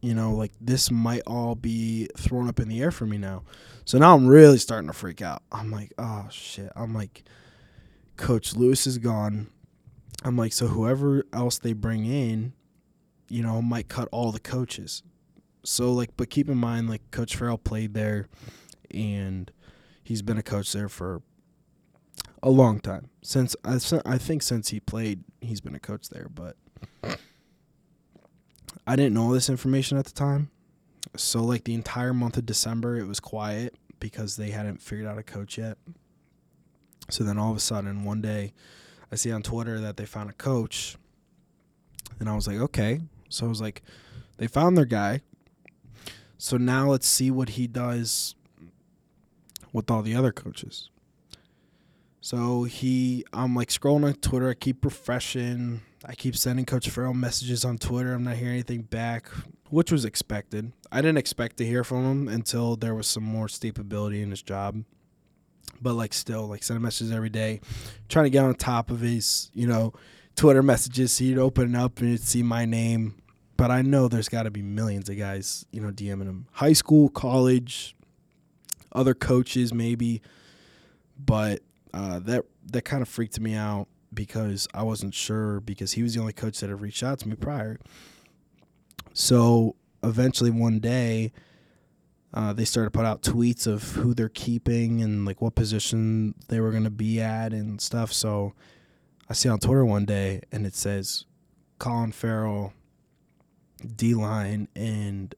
you 0.01 0.15
know, 0.15 0.33
like 0.33 0.53
this 0.61 0.91
might 0.91 1.23
all 1.27 1.55
be 1.55 2.09
thrown 2.17 2.49
up 2.49 2.61
in 2.61 2.69
the 2.69 2.81
air 2.81 2.91
for 2.91 3.07
me 3.07 3.19
now. 3.19 3.43
So 3.85 3.99
now 3.99 4.15
I'm 4.15 4.27
really 4.27 4.59
starting 4.59 4.89
to 4.89 4.93
freak 4.93 5.21
out. 5.21 5.43
I'm 5.51 5.71
like, 5.71 5.93
oh 5.99 6.27
shit. 6.31 6.71
I'm 6.77 6.95
like, 6.95 7.25
Coach 8.17 8.55
Lewis 8.55 8.87
is 8.87 8.99
gone. 8.99 9.49
I'm 10.25 10.37
like, 10.37 10.53
so 10.53 10.69
whoever 10.69 11.25
else 11.33 11.59
they 11.59 11.73
bring 11.73 12.07
in, 12.07 12.53
you 13.29 13.43
know, 13.43 13.61
might 13.63 13.89
cut 13.89 14.09
all 14.13 14.33
the 14.33 14.41
coaches. 14.41 15.03
So 15.65 15.93
like, 15.93 16.11
but 16.17 16.31
keep 16.31 16.49
in 16.49 16.59
mind, 16.59 16.89
like 16.89 17.11
Coach 17.11 17.37
Farrell 17.37 17.59
played 17.59 17.95
there, 17.95 18.29
and 18.91 19.51
he's 20.03 20.23
been 20.23 20.39
a 20.39 20.43
coach 20.43 20.73
there 20.73 20.89
for 20.89 21.23
a 22.43 22.51
long 22.51 22.81
time 22.81 23.11
since 23.23 23.55
I, 23.65 23.79
think 24.19 24.43
since 24.43 24.69
he 24.69 24.81
played, 24.81 25.25
he's 25.41 25.61
been 25.61 25.75
a 25.75 25.81
coach 25.81 26.09
there. 26.09 26.29
But 26.33 26.57
I 28.87 28.97
didn't 28.97 29.15
know 29.15 29.33
this 29.33 29.49
information 29.49 29.99
at 29.99 30.05
the 30.05 30.13
time, 30.13 30.51
so 31.17 31.45
like 31.45 31.65
the 31.65 31.75
entire 31.75 32.13
month 32.13 32.37
of 32.37 32.47
December, 32.47 32.97
it 32.97 33.07
was 33.07 33.21
quiet 33.21 33.75
because 34.01 34.37
they 34.37 34.51
hadn't 34.51 34.83
figured 34.83 35.07
out 35.07 35.19
a 35.19 35.23
coach 35.23 35.59
yet. 35.59 35.79
So 37.09 37.25
then 37.25 37.39
all 37.39 37.51
of 37.51 37.57
a 37.57 37.61
sudden, 37.61 38.05
one 38.05 38.21
day, 38.21 38.53
I 39.13 39.17
see 39.17 39.33
on 39.33 39.43
Twitter 39.43 39.81
that 39.81 39.97
they 39.97 40.07
found 40.07 40.31
a 40.31 40.35
coach, 40.35 40.97
and 42.19 42.29
I 42.29 42.35
was 42.35 42.47
like, 42.47 42.59
okay. 42.59 43.01
So 43.29 43.47
I 43.47 43.49
was 43.49 43.61
like, 43.61 43.83
they 44.39 44.47
found 44.47 44.77
their 44.77 44.85
guy. 44.85 45.21
So 46.39 46.57
now 46.57 46.89
let's 46.89 47.07
see 47.07 47.31
what 47.31 47.51
he 47.51 47.67
does 47.67 48.35
with 49.73 49.91
all 49.91 50.03
the 50.03 50.15
other 50.15 50.33
coaches. 50.33 50.91
So 52.21 52.65
he, 52.65 53.25
I'm 53.33 53.55
like 53.55 53.69
scrolling 53.69 54.05
on 54.05 54.15
Twitter. 54.15 54.51
I 54.51 54.55
keep 54.55 54.85
refreshing. 54.85 55.81
I 56.05 56.15
keep 56.15 56.37
sending 56.37 56.65
Coach 56.65 56.89
Farrell 56.89 57.15
messages 57.15 57.65
on 57.65 57.79
Twitter. 57.79 58.13
I'm 58.13 58.25
not 58.25 58.37
hearing 58.37 58.55
anything 58.55 58.83
back, 58.83 59.29
which 59.69 59.91
was 59.91 60.05
expected. 60.05 60.73
I 60.93 61.01
didn't 61.01 61.19
expect 61.19 61.57
to 61.59 61.67
hear 61.67 61.85
from 61.85 62.05
him 62.05 62.29
until 62.29 62.77
there 62.77 62.95
was 62.95 63.07
some 63.07 63.25
more 63.25 63.49
stability 63.49 64.23
in 64.23 64.31
his 64.31 64.43
job. 64.43 64.85
But 65.81 65.95
like, 65.95 66.13
still, 66.13 66.47
like 66.47 66.63
sending 66.63 66.83
messages 66.83 67.13
every 67.13 67.31
day, 67.31 67.61
trying 68.09 68.27
to 68.27 68.31
get 68.31 68.45
on 68.45 68.55
top 68.55 68.91
of 68.91 69.01
his, 69.01 69.51
you 69.55 69.67
know, 69.67 69.95
Twitter 70.37 70.63
messages. 70.63 71.13
So 71.13 71.25
he'd 71.25 71.39
open 71.39 71.75
it 71.75 71.79
up 71.79 72.01
and 72.01 72.11
he'd 72.11 72.21
see 72.21 72.43
my 72.43 72.65
name 72.65 73.21
but 73.61 73.71
I 73.71 73.83
know 73.83 74.09
there's 74.09 74.31
got 74.31 74.45
to 74.45 74.51
be 74.51 74.63
millions 74.63 75.11
of 75.11 75.19
guys, 75.19 75.67
you 75.71 75.83
know, 75.83 75.91
DMing 75.91 76.25
him. 76.25 76.47
High 76.53 76.73
school, 76.73 77.11
college, 77.11 77.95
other 78.91 79.13
coaches 79.13 79.75
maybe, 79.75 80.23
but 81.19 81.61
uh, 81.93 82.19
that 82.21 82.45
that 82.67 82.83
kind 82.83 83.03
of 83.03 83.09
freaked 83.09 83.41
me 83.41 83.55
out 83.55 83.89
because 84.13 84.69
I 84.75 84.83
wasn't 84.83 85.15
sure 85.15 85.61
because 85.61 85.93
he 85.93 86.03
was 86.03 86.15
the 86.15 86.21
only 86.21 86.33
coach 86.33 86.61
that 86.61 86.71
had 86.71 86.81
reached 86.81 87.03
out 87.03 87.19
to 87.21 87.29
me 87.29 87.37
prior. 87.37 87.79
So 89.13 89.77
eventually 90.03 90.51
one 90.51 90.79
day, 90.79 91.33
uh, 92.33 92.53
they 92.53 92.65
started 92.65 92.93
to 92.93 92.99
put 92.99 93.07
out 93.07 93.23
tweets 93.23 93.67
of 93.67 93.93
who 93.93 94.15
they're 94.15 94.29
keeping 94.29 95.03
and 95.03 95.25
like 95.25 95.41
what 95.41 95.55
position 95.55 96.35
they 96.49 96.61
were 96.61 96.71
going 96.71 96.85
to 96.85 96.91
be 96.91 97.21
at 97.21 97.53
and 97.53 97.81
stuff. 97.81 98.13
So 98.13 98.55
I 99.29 99.33
see 99.33 99.49
on 99.49 99.59
Twitter 99.59 99.85
one 99.85 100.05
day 100.05 100.43
and 100.53 100.67
it 100.67 100.75
says 100.75 101.25
Colin 101.79 102.13
Farrell 102.13 102.73
D 103.97 104.15
line 104.15 104.69
and 104.77 105.35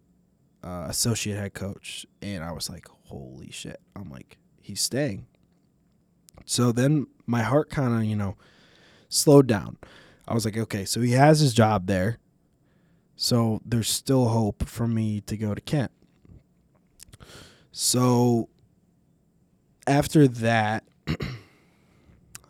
uh, 0.65 0.87
associate 0.89 1.37
head 1.37 1.55
coach, 1.55 2.07
and 2.21 2.45
I 2.45 2.53
was 2.53 2.71
like, 2.71 2.87
holy 3.05 3.51
shit! 3.51 3.81
I'm 3.97 4.11
like, 4.11 4.39
he's 4.61 4.81
staying. 4.81 5.27
So 6.45 6.73
then 6.73 7.07
my 7.27 7.43
heart 7.43 7.71
kind 7.71 7.95
of 7.95 8.05
you 8.05 8.17
know 8.17 8.37
slowed 9.09 9.47
down. 9.47 9.79
I 10.27 10.35
was 10.35 10.45
like, 10.45 10.57
okay, 10.57 10.85
so 10.85 11.01
he 11.01 11.13
has 11.13 11.41
his 11.41 11.53
job 11.53 11.87
there, 11.87 12.19
so 13.17 13.61
there's 13.65 13.89
still 13.89 14.29
hope 14.29 14.65
for 14.67 14.87
me 14.87 15.21
to 15.23 15.37
go 15.37 15.55
to 15.55 15.61
Kent. 15.61 15.91
So 17.71 18.49
after 19.87 20.29
that. 20.29 20.85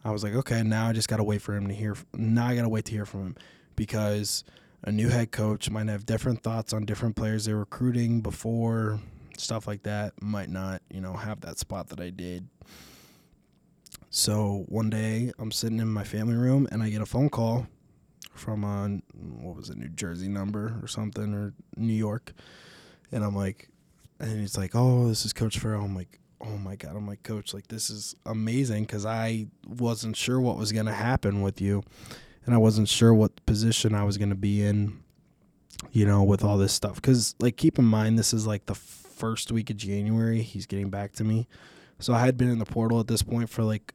I 0.04 0.10
was 0.10 0.24
like, 0.24 0.34
okay, 0.34 0.64
now 0.64 0.88
I 0.88 0.92
just 0.92 1.08
gotta 1.08 1.22
wait 1.22 1.42
for 1.42 1.54
him 1.54 1.68
to 1.68 1.74
hear. 1.74 1.96
Now 2.12 2.48
I 2.48 2.56
gotta 2.56 2.68
wait 2.68 2.86
to 2.86 2.92
hear 2.92 3.06
from 3.06 3.20
him 3.20 3.36
because 3.76 4.42
a 4.84 4.92
new 4.92 5.08
head 5.08 5.30
coach 5.30 5.70
might 5.70 5.88
have 5.88 6.06
different 6.06 6.42
thoughts 6.42 6.72
on 6.72 6.84
different 6.84 7.16
players 7.16 7.44
they're 7.44 7.56
recruiting 7.56 8.20
before 8.20 9.00
stuff 9.38 9.66
like 9.66 9.82
that 9.84 10.12
might 10.20 10.48
not 10.48 10.82
you 10.90 11.00
know 11.00 11.14
have 11.14 11.40
that 11.40 11.58
spot 11.58 11.88
that 11.88 12.00
i 12.00 12.10
did 12.10 12.46
so 14.12 14.64
one 14.68 14.88
day 14.88 15.32
i'm 15.40 15.50
sitting 15.50 15.80
in 15.80 15.88
my 15.88 16.04
family 16.04 16.36
room 16.36 16.68
and 16.70 16.82
i 16.82 16.88
get 16.88 17.02
a 17.02 17.06
phone 17.06 17.28
call 17.28 17.66
from 18.34 18.62
a 18.62 18.88
what 19.42 19.56
was 19.56 19.68
it 19.68 19.76
new 19.76 19.88
jersey 19.88 20.28
number 20.28 20.78
or 20.80 20.86
something 20.86 21.34
or 21.34 21.52
new 21.76 21.92
york 21.92 22.32
and 23.10 23.24
i'm 23.24 23.34
like 23.34 23.68
and 24.20 24.38
he's 24.38 24.56
like 24.56 24.70
oh 24.74 25.08
this 25.08 25.26
is 25.26 25.32
coach 25.32 25.58
farrell 25.58 25.84
i'm 25.84 25.96
like 25.96 26.20
oh 26.40 26.56
my 26.58 26.76
god 26.76 26.94
i'm 26.94 27.08
like 27.08 27.24
coach 27.24 27.52
like 27.52 27.66
this 27.66 27.90
is 27.90 28.14
amazing 28.24 28.84
because 28.84 29.04
i 29.04 29.44
wasn't 29.66 30.16
sure 30.16 30.40
what 30.40 30.56
was 30.56 30.70
going 30.70 30.86
to 30.86 30.92
happen 30.92 31.42
with 31.42 31.60
you 31.60 31.82
and 32.44 32.54
I 32.54 32.58
wasn't 32.58 32.88
sure 32.88 33.14
what 33.14 33.44
position 33.46 33.94
I 33.94 34.04
was 34.04 34.18
going 34.18 34.30
to 34.30 34.34
be 34.34 34.62
in, 34.62 35.00
you 35.92 36.04
know, 36.04 36.22
with 36.22 36.42
all 36.42 36.58
this 36.58 36.72
stuff. 36.72 36.96
Because, 36.96 37.34
like, 37.38 37.56
keep 37.56 37.78
in 37.78 37.84
mind, 37.84 38.18
this 38.18 38.34
is 38.34 38.46
like 38.46 38.66
the 38.66 38.74
first 38.74 39.52
week 39.52 39.70
of 39.70 39.76
January. 39.76 40.42
He's 40.42 40.66
getting 40.66 40.90
back 40.90 41.12
to 41.14 41.24
me. 41.24 41.46
So 42.00 42.12
I 42.12 42.20
had 42.20 42.36
been 42.36 42.50
in 42.50 42.58
the 42.58 42.64
portal 42.64 42.98
at 42.98 43.06
this 43.06 43.22
point 43.22 43.48
for 43.48 43.62
like 43.62 43.94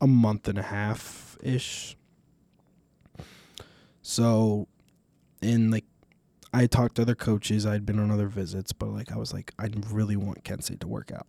a 0.00 0.06
month 0.06 0.48
and 0.48 0.58
a 0.58 0.62
half 0.62 1.36
ish. 1.42 1.96
So, 4.02 4.66
in 5.42 5.70
like, 5.70 5.84
I 6.52 6.66
talked 6.66 6.96
to 6.96 7.02
other 7.02 7.14
coaches. 7.14 7.64
I'd 7.64 7.86
been 7.86 7.98
on 7.98 8.10
other 8.10 8.26
visits, 8.28 8.72
but 8.72 8.86
like, 8.86 9.12
I 9.12 9.16
was 9.16 9.32
like, 9.32 9.52
I 9.58 9.68
really 9.90 10.16
want 10.16 10.42
Kent 10.44 10.64
State 10.64 10.80
to 10.80 10.88
work 10.88 11.12
out 11.12 11.26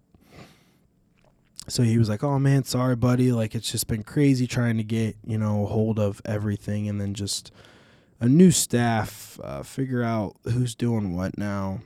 so 1.67 1.83
he 1.83 1.97
was 1.97 2.09
like, 2.09 2.23
"Oh 2.23 2.39
man, 2.39 2.63
sorry, 2.63 2.95
buddy. 2.95 3.31
Like 3.31 3.55
it's 3.55 3.71
just 3.71 3.87
been 3.87 4.03
crazy 4.03 4.47
trying 4.47 4.77
to 4.77 4.83
get 4.83 5.15
you 5.25 5.37
know 5.37 5.65
hold 5.65 5.99
of 5.99 6.21
everything, 6.25 6.89
and 6.89 6.99
then 6.99 7.13
just 7.13 7.51
a 8.19 8.27
new 8.27 8.51
staff, 8.51 9.39
uh, 9.43 9.63
figure 9.63 10.03
out 10.03 10.35
who's 10.43 10.75
doing 10.75 11.15
what 11.15 11.37
now." 11.37 11.81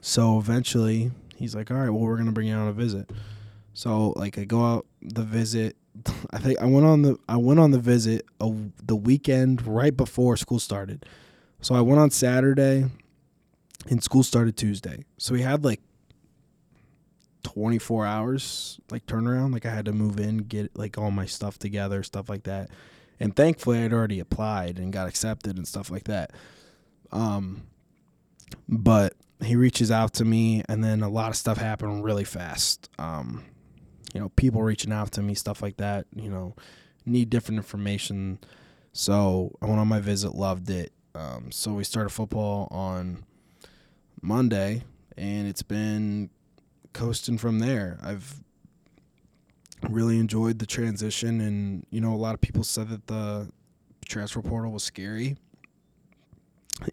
So 0.00 0.38
eventually, 0.38 1.10
he's 1.36 1.54
like, 1.54 1.70
"All 1.70 1.76
right, 1.76 1.90
well, 1.90 2.02
we're 2.02 2.16
gonna 2.16 2.32
bring 2.32 2.48
you 2.48 2.54
on 2.54 2.68
a 2.68 2.72
visit." 2.72 3.10
So 3.74 4.10
like 4.10 4.38
I 4.38 4.44
go 4.44 4.64
out 4.64 4.86
the 5.02 5.22
visit. 5.22 5.76
I 6.30 6.38
think 6.38 6.60
I 6.60 6.66
went 6.66 6.86
on 6.86 7.02
the 7.02 7.18
I 7.28 7.36
went 7.36 7.60
on 7.60 7.70
the 7.70 7.78
visit 7.78 8.26
the 8.38 8.96
weekend 8.96 9.66
right 9.66 9.96
before 9.96 10.36
school 10.36 10.58
started. 10.58 11.04
So 11.60 11.74
I 11.74 11.80
went 11.80 12.00
on 12.00 12.10
Saturday, 12.10 12.86
and 13.88 14.02
school 14.02 14.22
started 14.22 14.56
Tuesday. 14.56 15.04
So 15.18 15.34
we 15.34 15.42
had 15.42 15.64
like 15.64 15.80
24 17.44 18.06
hours 18.06 18.80
like 18.90 19.06
turnaround. 19.06 19.52
Like 19.52 19.66
I 19.66 19.70
had 19.70 19.84
to 19.86 19.92
move 19.92 20.18
in, 20.18 20.38
get 20.38 20.76
like 20.76 20.98
all 20.98 21.10
my 21.10 21.26
stuff 21.26 21.58
together, 21.58 22.02
stuff 22.02 22.28
like 22.28 22.44
that. 22.44 22.70
And 23.20 23.36
thankfully, 23.36 23.78
I'd 23.78 23.92
already 23.92 24.18
applied 24.18 24.78
and 24.78 24.92
got 24.92 25.08
accepted 25.08 25.56
and 25.56 25.66
stuff 25.66 25.90
like 25.90 26.04
that. 26.04 26.32
Um, 27.12 27.62
but 28.68 29.14
he 29.44 29.54
reaches 29.56 29.90
out 29.90 30.14
to 30.14 30.24
me, 30.24 30.62
and 30.68 30.82
then 30.82 31.02
a 31.02 31.08
lot 31.08 31.30
of 31.30 31.36
stuff 31.36 31.58
happened 31.58 32.04
really 32.04 32.24
fast. 32.24 32.88
Um, 32.98 33.44
you 34.12 34.20
know, 34.20 34.28
people 34.30 34.62
reaching 34.62 34.92
out 34.92 35.12
to 35.12 35.22
me, 35.22 35.34
stuff 35.34 35.62
like 35.62 35.78
that. 35.78 36.06
You 36.14 36.30
know, 36.30 36.54
need 37.04 37.30
different 37.30 37.58
information. 37.58 38.38
So 38.92 39.56
I 39.62 39.66
went 39.66 39.80
on 39.80 39.88
my 39.88 40.00
visit, 40.00 40.34
loved 40.34 40.70
it. 40.70 40.92
Um, 41.14 41.50
so 41.50 41.74
we 41.74 41.84
started 41.84 42.10
football 42.10 42.68
on 42.70 43.24
Monday, 44.20 44.84
and 45.16 45.46
it's 45.46 45.62
been 45.62 46.30
coasting 46.92 47.38
from 47.38 47.58
there. 47.58 47.98
I've 48.02 48.42
really 49.88 50.18
enjoyed 50.18 50.58
the 50.58 50.66
transition, 50.66 51.40
and 51.40 51.86
you 51.90 52.00
know, 52.00 52.12
a 52.12 52.16
lot 52.16 52.34
of 52.34 52.40
people 52.40 52.64
said 52.64 52.88
that 52.90 53.06
the 53.06 53.50
transfer 54.06 54.42
portal 54.42 54.72
was 54.72 54.84
scary, 54.84 55.36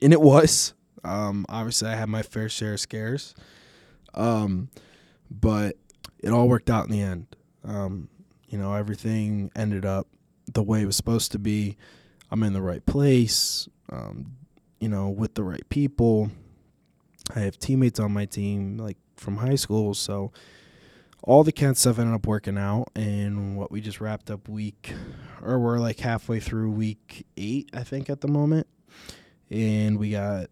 and 0.01 0.13
it 0.13 0.21
was. 0.21 0.73
Um, 1.03 1.45
obviously, 1.47 1.89
I 1.89 1.95
had 1.95 2.09
my 2.09 2.21
fair 2.21 2.49
share 2.49 2.73
of 2.73 2.79
scares, 2.79 3.35
um, 4.13 4.69
but 5.29 5.77
it 6.17 6.31
all 6.31 6.47
worked 6.47 6.69
out 6.69 6.85
in 6.85 6.91
the 6.91 7.01
end. 7.01 7.27
Um, 7.63 8.09
you 8.47 8.57
know, 8.57 8.73
everything 8.73 9.51
ended 9.55 9.85
up 9.85 10.07
the 10.51 10.63
way 10.63 10.81
it 10.81 10.85
was 10.85 10.95
supposed 10.95 11.31
to 11.33 11.39
be. 11.39 11.77
I'm 12.31 12.43
in 12.43 12.53
the 12.53 12.61
right 12.61 12.85
place, 12.85 13.67
um, 13.91 14.37
you 14.79 14.89
know, 14.89 15.09
with 15.09 15.35
the 15.35 15.43
right 15.43 15.67
people. 15.69 16.31
I 17.35 17.41
have 17.41 17.59
teammates 17.59 17.99
on 17.99 18.11
my 18.11 18.25
team, 18.25 18.77
like 18.77 18.97
from 19.15 19.37
high 19.37 19.55
school, 19.55 19.93
so 19.93 20.31
all 21.23 21.43
the 21.43 21.51
Kent 21.51 21.77
stuff 21.77 21.99
ended 21.99 22.15
up 22.15 22.25
working 22.25 22.57
out. 22.57 22.89
And 22.95 23.57
what 23.57 23.71
we 23.71 23.81
just 23.81 24.01
wrapped 24.01 24.31
up 24.31 24.47
week, 24.47 24.93
or 25.41 25.59
we're 25.59 25.79
like 25.79 25.99
halfway 25.99 26.39
through 26.39 26.71
week 26.71 27.25
eight, 27.37 27.69
I 27.73 27.83
think, 27.83 28.09
at 28.09 28.21
the 28.21 28.27
moment. 28.27 28.67
And 29.51 29.97
we 29.97 30.11
got 30.11 30.49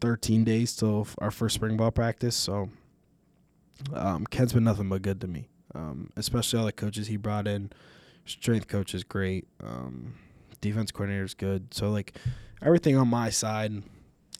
13 0.00 0.44
days 0.44 0.76
till 0.76 1.06
our 1.18 1.30
first 1.30 1.54
spring 1.54 1.76
ball 1.76 1.90
practice. 1.90 2.36
So 2.36 2.70
um, 3.92 4.26
Kent's 4.26 4.52
been 4.52 4.64
nothing 4.64 4.88
but 4.88 5.02
good 5.02 5.20
to 5.20 5.26
me, 5.26 5.48
um, 5.74 6.10
especially 6.16 6.58
all 6.58 6.66
the 6.66 6.72
coaches 6.72 7.06
he 7.08 7.16
brought 7.16 7.46
in. 7.46 7.70
Strength 8.24 8.68
coach 8.68 8.94
is 8.94 9.04
great. 9.04 9.46
Um, 9.62 10.14
defense 10.60 10.90
coordinator 10.90 11.24
is 11.24 11.34
good. 11.34 11.72
So 11.72 11.90
like 11.90 12.16
everything 12.62 12.96
on 12.96 13.08
my 13.08 13.30
side 13.30 13.82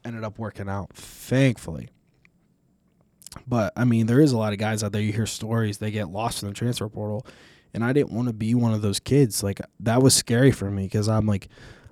ended 0.04 0.24
up 0.24 0.38
working 0.38 0.68
out, 0.68 0.92
thankfully. 0.94 1.88
But 3.46 3.72
I 3.76 3.84
mean, 3.84 4.06
there 4.06 4.20
is 4.20 4.32
a 4.32 4.38
lot 4.38 4.52
of 4.52 4.58
guys 4.58 4.82
out 4.82 4.92
there. 4.92 5.02
You 5.02 5.12
hear 5.12 5.26
stories 5.26 5.78
they 5.78 5.90
get 5.90 6.08
lost 6.08 6.42
in 6.42 6.48
the 6.48 6.54
transfer 6.54 6.88
portal, 6.88 7.26
and 7.74 7.84
I 7.84 7.92
didn't 7.92 8.12
want 8.12 8.28
to 8.28 8.34
be 8.34 8.54
one 8.54 8.72
of 8.72 8.82
those 8.82 8.98
kids. 8.98 9.42
Like 9.42 9.60
that 9.80 10.02
was 10.02 10.14
scary 10.14 10.50
for 10.50 10.70
me 10.70 10.84
because 10.84 11.08
I'm 11.08 11.26
like, 11.26 11.48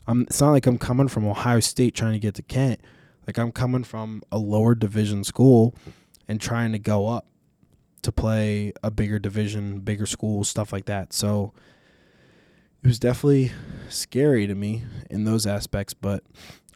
I'm. 0.07 0.23
It's 0.23 0.41
not 0.41 0.53
like 0.53 0.67
I'm 0.67 0.79
coming 0.79 1.09
from 1.09 1.27
Ohio 1.27 1.61
State 1.61 1.95
trying 1.95 2.15
to 2.15 2.19
get 2.19 2.35
to 2.37 2.43
Kent. 2.43 2.81
Like 3.27 3.39
I'm 3.39 3.53
coming 3.53 3.85
from 3.85 4.23
a 4.33 4.39
lower 4.39 4.75
division 4.75 5.23
school 5.25 5.75
and 6.29 6.41
trying 6.41 6.73
to 6.73 6.79
go 6.79 7.09
up 7.09 7.27
to 8.05 8.13
play 8.13 8.73
a 8.83 8.91
bigger 8.91 9.19
division, 9.19 9.81
bigger 9.81 10.07
school, 10.07 10.45
stuff 10.45 10.73
like 10.73 10.85
that. 10.87 11.13
So 11.13 11.53
it 12.83 12.87
was 12.87 12.99
definitely 12.99 13.53
scary 13.89 14.47
to 14.47 14.55
me 14.55 14.85
in 15.11 15.25
those 15.25 15.47
aspects, 15.47 15.95
but 15.95 16.23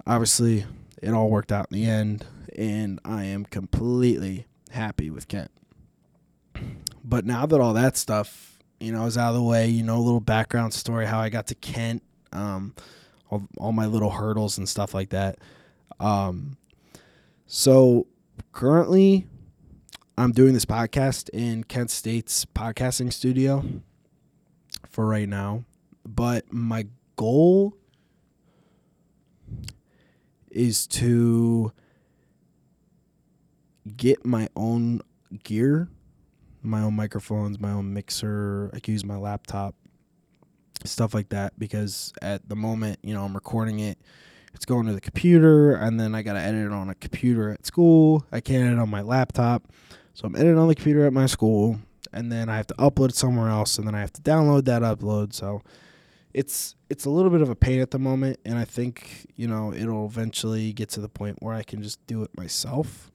obviously 0.06 0.64
it 1.02 1.10
all 1.10 1.28
worked 1.30 1.52
out 1.52 1.68
in 1.70 1.78
the 1.78 1.86
end, 1.86 2.24
and 2.56 2.98
I 3.04 3.24
am 3.24 3.44
completely 3.44 4.46
happy 4.70 5.10
with 5.10 5.28
Kent. 5.28 5.50
But 7.04 7.24
now 7.24 7.46
that 7.46 7.60
all 7.60 7.74
that 7.74 7.96
stuff, 7.96 8.58
you 8.80 8.90
know, 8.90 9.04
is 9.04 9.18
out 9.18 9.30
of 9.30 9.34
the 9.34 9.42
way, 9.42 9.68
you 9.68 9.82
know, 9.82 9.96
a 9.96 10.00
little 10.00 10.20
background 10.20 10.72
story 10.74 11.06
how 11.06 11.20
I 11.20 11.28
got 11.28 11.46
to 11.48 11.54
Kent, 11.54 12.02
um, 12.32 12.74
all, 13.30 13.46
all 13.58 13.72
my 13.72 13.86
little 13.86 14.10
hurdles 14.10 14.58
and 14.58 14.68
stuff 14.68 14.94
like 14.94 15.10
that. 15.10 15.38
Um, 16.00 16.56
so 17.46 18.06
currently, 18.52 19.26
I'm 20.18 20.33
doing 20.33 20.52
this 20.52 20.64
podcast 20.64 21.31
in 21.33 21.62
Kent 21.62 21.92
State's 21.92 22.44
podcasting 22.44 23.12
studio 23.12 23.64
for 24.88 25.07
right 25.07 25.28
now, 25.28 25.62
but 26.04 26.52
my 26.52 26.88
goal 27.14 27.76
is 30.50 30.88
to 30.88 31.72
get 33.96 34.26
my 34.26 34.48
own 34.57 35.02
gear, 35.44 35.88
my 36.64 36.81
own 36.81 36.96
microphones, 36.96 37.61
my 37.61 37.70
own 37.70 37.94
mixer. 37.94 38.72
I 38.74 38.81
can 38.81 38.94
use 38.94 39.04
my 39.04 39.16
laptop, 39.16 39.76
stuff 40.85 41.14
like 41.14 41.28
that. 41.28 41.57
Because 41.61 42.12
at 42.22 42.48
the 42.48 42.57
moment, 42.57 42.98
you 43.04 43.14
know, 43.14 43.24
I'm 43.24 43.35
recording 43.35 43.78
it. 43.78 43.98
It's 44.52 44.64
going 44.64 44.87
to 44.87 44.94
the 44.94 45.00
computer, 45.00 45.76
and 45.76 46.00
then 46.00 46.16
I 46.16 46.22
got 46.22 46.33
to 46.33 46.40
edit 46.40 46.66
it 46.66 46.72
on 46.72 46.90
a 46.90 46.96
computer 46.96 47.50
at 47.50 47.64
school. 47.64 48.26
I 48.33 48.40
can't 48.40 48.66
edit 48.66 48.81
on 48.81 48.90
my 48.90 49.02
laptop. 49.02 49.70
So 50.18 50.26
I'm 50.26 50.35
editing 50.35 50.59
on 50.59 50.66
the 50.66 50.74
computer 50.74 51.07
at 51.07 51.12
my 51.12 51.26
school, 51.26 51.78
and 52.12 52.33
then 52.33 52.48
I 52.48 52.57
have 52.57 52.66
to 52.66 52.74
upload 52.74 53.12
somewhere 53.12 53.50
else, 53.50 53.78
and 53.78 53.87
then 53.87 53.94
I 53.94 54.00
have 54.00 54.12
to 54.14 54.20
download 54.20 54.64
that 54.64 54.83
upload. 54.83 55.33
So 55.33 55.62
it's 56.35 56.74
it's 56.90 57.04
a 57.04 57.11
little 57.11 57.31
bit 57.31 57.40
of 57.40 57.50
a 57.50 57.54
pain 57.54 57.78
at 57.78 57.92
the 57.92 58.00
moment, 58.00 58.40
and 58.44 58.59
I 58.59 58.64
think 58.64 59.31
you 59.37 59.46
know 59.46 59.72
it'll 59.72 60.07
eventually 60.07 60.72
get 60.72 60.88
to 60.88 61.00
the 61.00 61.09
point 61.09 61.37
where 61.38 61.54
I 61.54 61.62
can 61.62 61.85
just 61.85 62.04
do 62.09 62.24
it 62.24 62.37
myself 62.37 63.12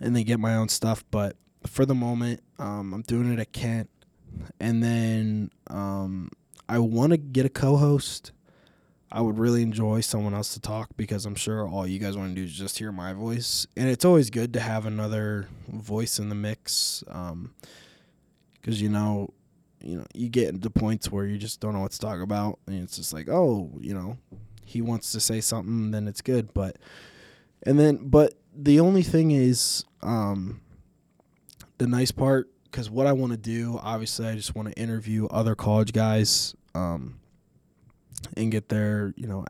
and 0.00 0.16
then 0.16 0.24
get 0.24 0.40
my 0.40 0.56
own 0.56 0.68
stuff. 0.68 1.04
But 1.12 1.36
for 1.68 1.86
the 1.86 1.94
moment, 1.94 2.40
um, 2.58 2.92
I'm 2.92 3.02
doing 3.02 3.32
it 3.32 3.38
at 3.38 3.52
Kent, 3.52 3.88
and 4.58 4.82
then 4.82 5.52
um, 5.68 6.32
I 6.68 6.80
want 6.80 7.12
to 7.12 7.16
get 7.16 7.46
a 7.46 7.48
co-host. 7.48 8.32
I 9.14 9.20
would 9.20 9.38
really 9.38 9.62
enjoy 9.62 10.00
someone 10.00 10.34
else 10.34 10.54
to 10.54 10.60
talk 10.60 10.90
because 10.96 11.24
I'm 11.24 11.36
sure 11.36 11.68
all 11.68 11.86
you 11.86 12.00
guys 12.00 12.16
want 12.16 12.30
to 12.30 12.34
do 12.34 12.44
is 12.44 12.52
just 12.52 12.78
hear 12.78 12.90
my 12.90 13.12
voice, 13.12 13.64
and 13.76 13.88
it's 13.88 14.04
always 14.04 14.28
good 14.28 14.52
to 14.54 14.60
have 14.60 14.86
another 14.86 15.46
voice 15.68 16.18
in 16.18 16.30
the 16.30 16.34
mix. 16.34 17.04
Um, 17.06 17.54
because 18.54 18.82
you 18.82 18.88
know, 18.88 19.32
you 19.80 19.98
know, 19.98 20.06
you 20.14 20.28
get 20.28 20.48
into 20.48 20.68
points 20.68 21.12
where 21.12 21.26
you 21.26 21.38
just 21.38 21.60
don't 21.60 21.74
know 21.74 21.80
what 21.80 21.92
to 21.92 22.00
talk 22.00 22.20
about, 22.20 22.58
and 22.66 22.82
it's 22.82 22.96
just 22.96 23.12
like, 23.12 23.28
oh, 23.28 23.70
you 23.78 23.94
know, 23.94 24.18
he 24.64 24.82
wants 24.82 25.12
to 25.12 25.20
say 25.20 25.40
something, 25.40 25.92
then 25.92 26.08
it's 26.08 26.20
good, 26.20 26.52
but 26.52 26.76
and 27.62 27.78
then, 27.78 28.08
but 28.08 28.34
the 28.52 28.80
only 28.80 29.02
thing 29.02 29.30
is, 29.30 29.84
um, 30.02 30.60
the 31.78 31.86
nice 31.86 32.10
part, 32.10 32.50
because 32.64 32.90
what 32.90 33.06
I 33.06 33.12
want 33.12 33.30
to 33.30 33.38
do, 33.38 33.78
obviously, 33.80 34.26
I 34.26 34.34
just 34.34 34.56
want 34.56 34.68
to 34.68 34.74
interview 34.74 35.26
other 35.26 35.54
college 35.54 35.92
guys, 35.92 36.56
um, 36.74 37.20
and 38.36 38.50
get 38.50 38.68
their, 38.68 39.12
you 39.16 39.26
know, 39.26 39.44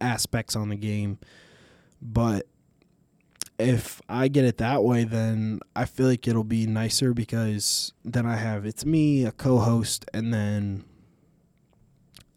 aspects 0.00 0.56
on 0.56 0.68
the 0.68 0.76
game. 0.76 1.18
But 2.00 2.46
if 3.58 4.00
I 4.08 4.28
get 4.28 4.44
it 4.44 4.58
that 4.58 4.82
way, 4.82 5.04
then 5.04 5.60
I 5.76 5.84
feel 5.84 6.06
like 6.06 6.26
it'll 6.26 6.44
be 6.44 6.66
nicer 6.66 7.14
because 7.14 7.92
then 8.04 8.26
I 8.26 8.36
have 8.36 8.66
it's 8.66 8.84
me, 8.84 9.24
a 9.24 9.32
co-host, 9.32 10.04
and 10.12 10.32
then, 10.32 10.84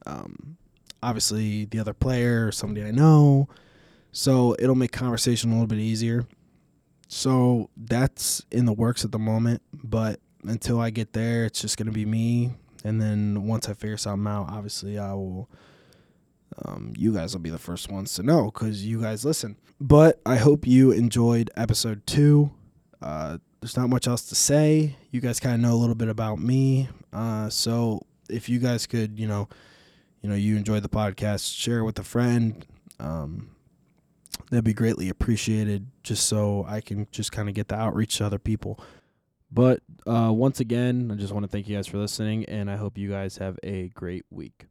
um, 0.05 0.57
obviously 1.01 1.65
the 1.65 1.79
other 1.79 1.93
player, 1.93 2.47
or 2.47 2.51
somebody 2.51 2.85
I 2.85 2.91
know 2.91 3.47
so 4.15 4.55
it'll 4.59 4.75
make 4.75 4.93
conversation 4.93 5.51
a 5.51 5.53
little 5.55 5.67
bit 5.67 5.79
easier. 5.79 6.25
So 7.09 7.69
that's 7.75 8.41
in 8.49 8.63
the 8.63 8.71
works 8.71 9.03
at 9.03 9.11
the 9.11 9.19
moment, 9.19 9.61
but 9.73 10.21
until 10.45 10.79
I 10.79 10.89
get 10.89 11.11
there, 11.11 11.43
it's 11.43 11.59
just 11.59 11.77
going 11.77 11.87
to 11.87 11.91
be 11.91 12.05
me. 12.05 12.53
And 12.85 13.01
then 13.01 13.47
once 13.47 13.67
I 13.67 13.73
figure 13.73 13.97
something 13.97 14.31
out, 14.31 14.47
obviously 14.49 14.99
I 14.99 15.13
will. 15.13 15.49
Um, 16.63 16.93
you 16.95 17.11
guys 17.11 17.33
will 17.33 17.41
be 17.41 17.49
the 17.49 17.57
first 17.57 17.91
ones 17.91 18.13
to 18.13 18.23
know 18.23 18.45
because 18.45 18.85
you 18.85 19.01
guys 19.01 19.25
listen. 19.25 19.57
But 19.81 20.21
I 20.25 20.35
hope 20.35 20.67
you 20.67 20.91
enjoyed 20.91 21.49
episode 21.57 22.05
two. 22.05 22.51
Uh, 23.01 23.39
there's 23.59 23.75
not 23.75 23.89
much 23.89 24.07
else 24.07 24.21
to 24.29 24.35
say. 24.35 24.95
You 25.09 25.19
guys 25.19 25.39
kind 25.39 25.55
of 25.55 25.61
know 25.61 25.73
a 25.73 25.79
little 25.79 25.95
bit 25.95 26.07
about 26.07 26.39
me. 26.39 26.87
Uh, 27.11 27.49
so 27.49 28.05
if 28.29 28.47
you 28.47 28.59
guys 28.59 28.85
could, 28.85 29.19
you 29.19 29.27
know, 29.27 29.49
you 30.21 30.29
know, 30.29 30.35
you 30.35 30.55
enjoyed 30.55 30.83
the 30.83 30.89
podcast, 30.89 31.57
share 31.57 31.79
it 31.79 31.83
with 31.85 31.97
a 31.97 32.03
friend. 32.03 32.65
Um, 32.99 33.49
that'd 34.51 34.63
be 34.63 34.73
greatly 34.73 35.09
appreciated 35.09 35.87
just 36.03 36.27
so 36.27 36.63
I 36.67 36.79
can 36.81 37.07
just 37.11 37.31
kind 37.31 37.49
of 37.49 37.55
get 37.55 37.67
the 37.67 37.75
outreach 37.75 38.17
to 38.19 38.25
other 38.25 38.39
people. 38.39 38.79
But 39.55 39.79
uh, 40.05 40.33
once 40.33 40.59
again, 40.59 41.09
I 41.13 41.15
just 41.15 41.31
want 41.31 41.45
to 41.45 41.47
thank 41.47 41.69
you 41.69 41.77
guys 41.77 41.87
for 41.87 41.97
listening, 41.97 42.43
and 42.45 42.69
I 42.69 42.75
hope 42.75 42.97
you 42.97 43.09
guys 43.09 43.37
have 43.37 43.57
a 43.63 43.87
great 43.87 44.25
week. 44.29 44.63